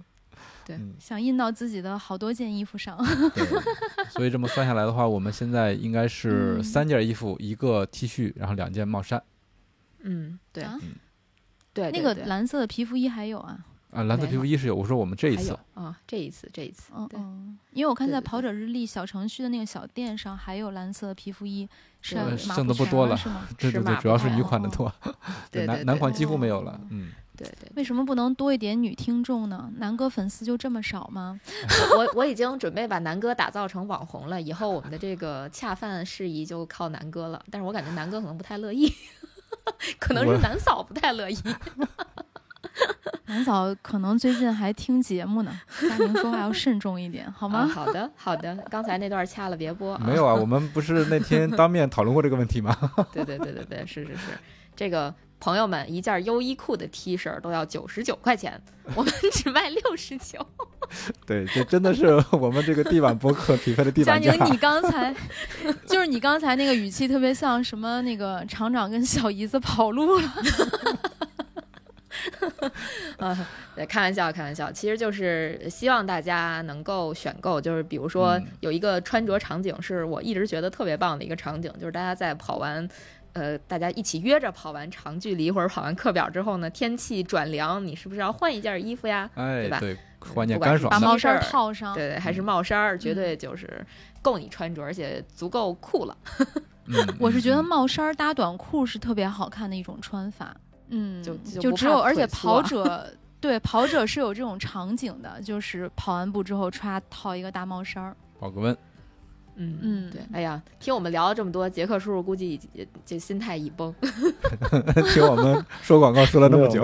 [0.65, 2.97] 对嗯，想印到自己的好多件衣服上。
[3.35, 3.45] 对，
[4.11, 6.65] 所以这么算下来的话，我们现在应该是嗯。
[6.65, 9.23] 三件衣服，一个 T 恤，然后两件帽衫。
[10.01, 10.79] 嗯，对啊？
[11.73, 13.59] 对，那个蓝色的皮肤衣还有啊，
[13.93, 15.59] 啊，蓝色皮肤衣是有，我说我们这一次。
[15.75, 21.69] 啊，这一次这一次，嗯嗯，因为我看在跑者日历小程序的那个小店上还有蓝色的皮肤衣，
[22.01, 23.47] 是剩的不不多了是吗？
[23.57, 24.93] 对对对，主要是女款的多，
[25.51, 25.85] 对对男对。
[25.85, 26.81] 男款几乎没有了哦。
[26.91, 27.73] 嗯，对对。
[27.77, 29.71] 为什么不能多一点女听众呢？
[29.79, 31.41] 南哥粉丝就这么少吗？
[31.97, 37.43] 我我已经准备把南哥打造成网红了，以后我们的这个恰饭事宜就靠南哥了。
[37.51, 38.93] 但是我感觉南哥可能不太乐意。
[39.99, 41.37] 可能是南嫂不太乐意。
[43.27, 47.67] 南嫂可能最近还听节目呢，佳宁说话要慎重一点，好啊吗？
[47.67, 49.97] 好的，好的，刚才那段掐了别播。
[49.99, 52.77] 没有啊，我们不是那天当面讨论过这个问题吗？
[53.13, 54.33] 对对对对对，是是是，
[54.75, 58.63] 这个朋友们，一件优衣库的 T 恤都要九十九块钱，
[58.95, 60.39] 我们只卖六十九。
[61.27, 65.13] 对，这真的是我们这个地板博客匹配的地板佳宁。，你刚才
[65.85, 70.33] 就是你刚才那个语气特别像什么那个厂长跟小姨子跑路了。
[73.19, 82.89] 啊，对，开玩笑，开玩笑，其实就是希望大家能够选购，就是比如说嗯有一个穿着场景，是我一直觉得特别棒的一个场景，就是大家在跑完。
[83.33, 89.29] 呃，大家一起约着跑完长距离或者跑完课表之后呢，天气转凉，你是不是要换一件衣服呀？
[89.35, 91.07] 哎对吧，对，换件不管是把干爽的。
[91.07, 93.85] 帽衫套上，对对，还是帽衫儿，绝对就是
[94.21, 96.17] 够你穿着，而且足够酷了。
[96.87, 100.55] 嗯 我是觉得嗯帽衫搭短裤是特别好看的一种穿法。
[100.89, 103.11] 嗯，就就就只有，而且跑者
[103.41, 108.15] 对跑者是有这种场景的，就是跑完步之后歘套一个大帽衫儿。
[108.39, 108.77] 保个温。
[109.57, 110.21] 嗯嗯对。
[110.33, 112.71] 哎呀，听我们聊了这么多，杰克叔叔估计已经
[113.05, 113.95] 就心态已崩。
[115.13, 116.83] 听我们说广告说了那么久，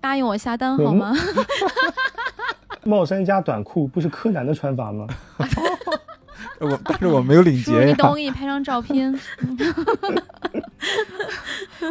[0.00, 1.14] 答应我下单嗯好吗？
[2.84, 5.06] 帽衫加短裤不是柯南的穿法吗？
[6.58, 8.08] 我但是我没有领叔叔，结呀你等。
[8.08, 9.12] 我给你拍张照片，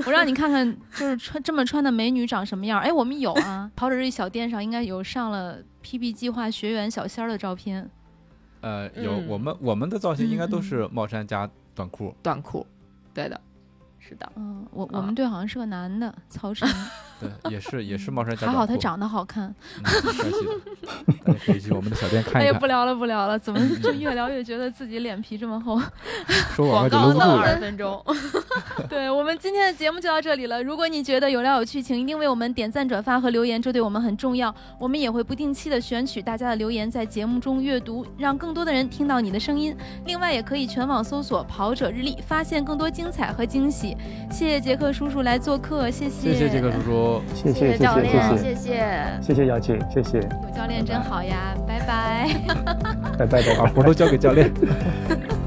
[0.08, 2.80] 我让你看看，就是穿这么穿的美女长什么样。
[2.80, 7.88] 哎，我们有啊，跑者日小店上应该有上了 PP 计划学员小仙儿的照片。
[8.66, 9.28] 呃，有嗯。
[9.28, 12.14] 我们我们的造型应该都嗯是帽衫加短裤。
[12.24, 12.66] 短裤，
[13.14, 13.40] 对的，
[14.08, 14.32] 是的。
[14.36, 16.70] 嗯，我我啊们队好像是个男的，曹晨，
[17.20, 18.54] 对，也是也是帽衫加还。
[18.54, 19.54] 好他长得好看。
[21.46, 22.66] 可以去我们的小店看哎呀，一看不。
[22.66, 25.80] 聊了不聊了，怎么就越聊越觉得自己脸皮这么厚？
[26.56, 27.36] 说广广告到。
[27.38, 28.04] 二十分钟，
[28.90, 30.62] 对我们今天的节目就到这里了。
[30.64, 34.54] 如果你觉得有料有趣，请一定为我们点赞、转发和留言，这对我们很重要。
[34.80, 39.76] 我们也会不定期的选取大家的留言，在节目中阅读，让更多的人听到你的声音。
[40.06, 43.95] 另外，也可以全网搜索“跑者日历”，发现更多精彩和惊喜。
[44.32, 47.22] 谢谢杰克叔叔来做客，谢谢，谢谢杰克叔叔。
[47.34, 49.20] 谢谢谢教谢练，谢谢谢谢。
[49.22, 52.30] 谢谢姚姐，谢谢，有教练真好呀，拜拜。
[53.18, 53.66] 拜拜拜拜把。
[53.68, 54.52] 活都交给教练。